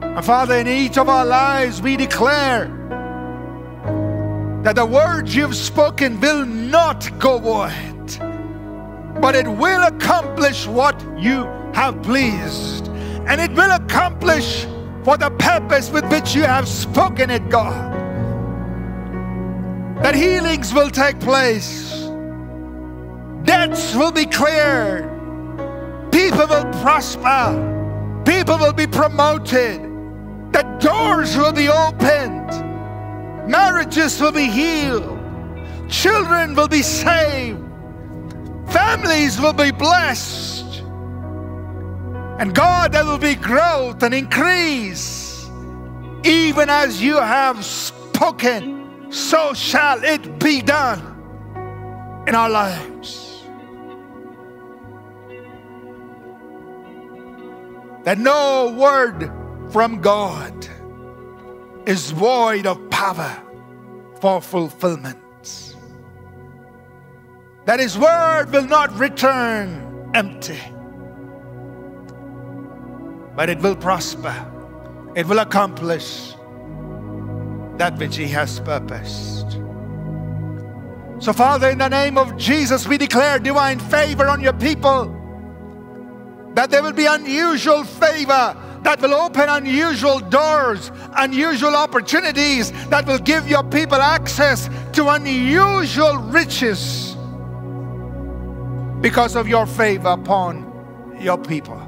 And 0.00 0.24
Father, 0.24 0.56
in 0.56 0.68
each 0.68 0.96
of 0.96 1.08
our 1.08 1.26
lives, 1.26 1.82
we 1.82 1.96
declare 1.96 2.68
that 4.62 4.76
the 4.76 4.86
words 4.86 5.34
you've 5.36 5.56
spoken 5.56 6.18
will 6.20 6.46
not 6.46 7.10
go 7.18 7.38
void, 7.38 9.20
but 9.20 9.34
it 9.34 9.46
will 9.46 9.82
accomplish 9.82 10.66
what 10.66 10.98
you 11.18 11.44
have 11.74 12.02
pleased, 12.02 12.88
and 13.26 13.38
it 13.40 13.50
will 13.52 13.72
accomplish 13.72 14.66
for 15.04 15.18
the 15.18 15.30
purpose 15.32 15.90
with 15.90 16.10
which 16.10 16.34
you 16.34 16.42
have 16.42 16.66
spoken 16.66 17.28
it, 17.28 17.50
God. 17.50 17.92
That 20.02 20.14
healings 20.14 20.72
will 20.72 20.90
take 20.90 21.20
place, 21.20 22.08
debts 23.44 23.94
will 23.94 24.12
be 24.12 24.24
cleared, 24.24 25.04
people 26.10 26.46
will 26.46 26.64
prosper, 26.82 28.22
people 28.24 28.56
will 28.58 28.72
be 28.72 28.86
promoted, 28.86 29.82
the 30.52 30.62
doors 30.80 31.36
will 31.36 31.52
be 31.52 31.68
opened, 31.68 32.48
marriages 33.48 34.20
will 34.20 34.32
be 34.32 34.46
healed, 34.46 35.18
children 35.90 36.54
will 36.54 36.68
be 36.68 36.82
saved, 36.82 37.60
families 38.68 39.38
will 39.38 39.52
be 39.52 39.70
blessed. 39.70 40.53
And 42.38 42.52
God, 42.52 42.90
there 42.90 43.04
will 43.04 43.18
be 43.18 43.36
growth 43.36 44.02
and 44.02 44.12
increase. 44.12 45.48
Even 46.24 46.68
as 46.68 47.00
you 47.00 47.16
have 47.16 47.64
spoken, 47.64 49.12
so 49.12 49.54
shall 49.54 50.02
it 50.02 50.40
be 50.40 50.60
done 50.60 51.00
in 52.26 52.34
our 52.34 52.50
lives. 52.50 53.44
That 58.02 58.18
no 58.18 58.74
word 58.76 59.30
from 59.70 60.00
God 60.00 60.66
is 61.86 62.10
void 62.10 62.66
of 62.66 62.90
power 62.90 63.40
for 64.20 64.40
fulfillment. 64.42 65.76
That 67.66 67.78
His 67.78 67.96
word 67.96 68.46
will 68.50 68.66
not 68.66 68.92
return 68.98 70.10
empty 70.14 70.60
but 73.36 73.48
it 73.48 73.58
will 73.58 73.76
prosper. 73.76 74.34
It 75.14 75.26
will 75.26 75.38
accomplish 75.40 76.34
that 77.76 77.96
which 77.98 78.16
He 78.16 78.26
has 78.28 78.60
purposed. 78.60 79.58
So, 81.20 81.32
Father, 81.32 81.70
in 81.70 81.78
the 81.78 81.88
name 81.88 82.18
of 82.18 82.36
Jesus, 82.36 82.86
we 82.86 82.98
declare 82.98 83.38
divine 83.38 83.78
favor 83.78 84.26
on 84.26 84.40
your 84.40 84.52
people. 84.52 85.20
That 86.54 86.70
there 86.70 86.82
will 86.82 86.92
be 86.92 87.06
unusual 87.06 87.84
favor 87.84 88.56
that 88.84 89.00
will 89.00 89.14
open 89.14 89.48
unusual 89.48 90.20
doors, 90.20 90.92
unusual 91.16 91.74
opportunities 91.74 92.70
that 92.88 93.06
will 93.06 93.18
give 93.18 93.48
your 93.48 93.64
people 93.64 93.96
access 93.96 94.68
to 94.92 95.08
unusual 95.08 96.16
riches 96.18 97.16
because 99.00 99.36
of 99.36 99.48
your 99.48 99.66
favor 99.66 100.08
upon 100.08 101.16
your 101.18 101.38
people. 101.38 101.83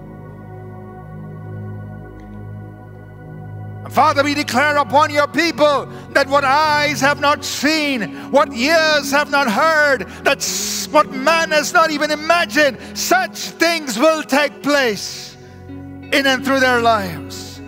Father, 3.91 4.25
we 4.25 4.35
declare 4.35 4.77
upon 4.79 5.11
your 5.11 5.29
people 5.29 5.87
that 6.11 6.27
what 6.29 6.45
eyes 6.45 7.01
have 7.01 7.21
not 7.21 7.45
seen, 7.45 8.03
what 8.31 8.53
ears 8.53 9.11
have 9.11 9.31
not 9.31 9.51
heard, 9.51 10.09
that 10.25 10.43
what 10.91 11.11
man 11.11 11.51
has 11.51 11.73
not 11.73 11.91
even 11.91 12.11
imagined, 12.11 12.79
such 12.95 13.39
things 13.39 13.99
will 13.99 14.23
take 14.23 14.63
place 14.63 15.37
in 15.69 16.27
and 16.27 16.45
through 16.45 16.61
their 16.61 16.81
lives. 16.81 17.61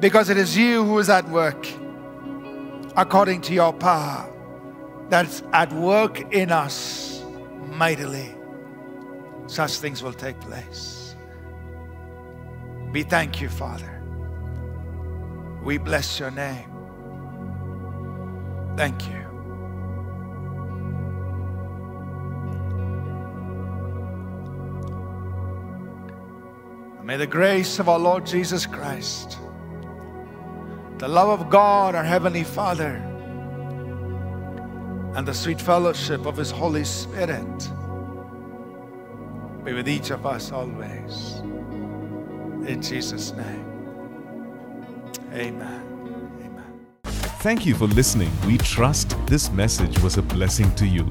Because 0.00 0.30
it 0.30 0.36
is 0.36 0.56
you 0.56 0.84
who 0.84 0.98
is 0.98 1.08
at 1.10 1.28
work 1.28 1.68
according 2.96 3.40
to 3.42 3.54
your 3.54 3.72
power 3.72 4.32
that's 5.10 5.42
at 5.52 5.72
work 5.74 6.32
in 6.32 6.50
us 6.50 7.22
mightily, 7.68 8.34
such 9.46 9.72
things 9.72 10.02
will 10.02 10.12
take 10.12 10.40
place. 10.40 11.14
We 12.92 13.02
thank 13.02 13.40
you, 13.40 13.48
Father. 13.48 13.99
We 15.62 15.78
bless 15.78 16.18
your 16.18 16.30
name. 16.30 16.70
Thank 18.76 19.06
you. 19.08 19.20
May 27.04 27.16
the 27.16 27.26
grace 27.26 27.78
of 27.78 27.88
our 27.88 27.98
Lord 27.98 28.24
Jesus 28.24 28.66
Christ, 28.66 29.38
the 30.98 31.08
love 31.08 31.40
of 31.40 31.50
God, 31.50 31.94
our 31.94 32.04
Heavenly 32.04 32.44
Father, 32.44 33.02
and 35.16 35.26
the 35.26 35.34
sweet 35.34 35.60
fellowship 35.60 36.24
of 36.24 36.36
His 36.36 36.52
Holy 36.52 36.84
Spirit 36.84 37.68
be 39.64 39.72
with 39.72 39.88
each 39.88 40.10
of 40.10 40.24
us 40.24 40.52
always. 40.52 41.40
In 42.66 42.80
Jesus' 42.80 43.32
name. 43.32 43.69
Amen. 45.32 45.82
Amen. 46.42 46.86
Thank 47.42 47.64
you 47.64 47.74
for 47.74 47.86
listening. 47.86 48.30
We 48.46 48.58
trust 48.58 49.16
this 49.26 49.50
message 49.50 49.98
was 50.00 50.18
a 50.18 50.22
blessing 50.22 50.74
to 50.74 50.86
you. 50.86 51.10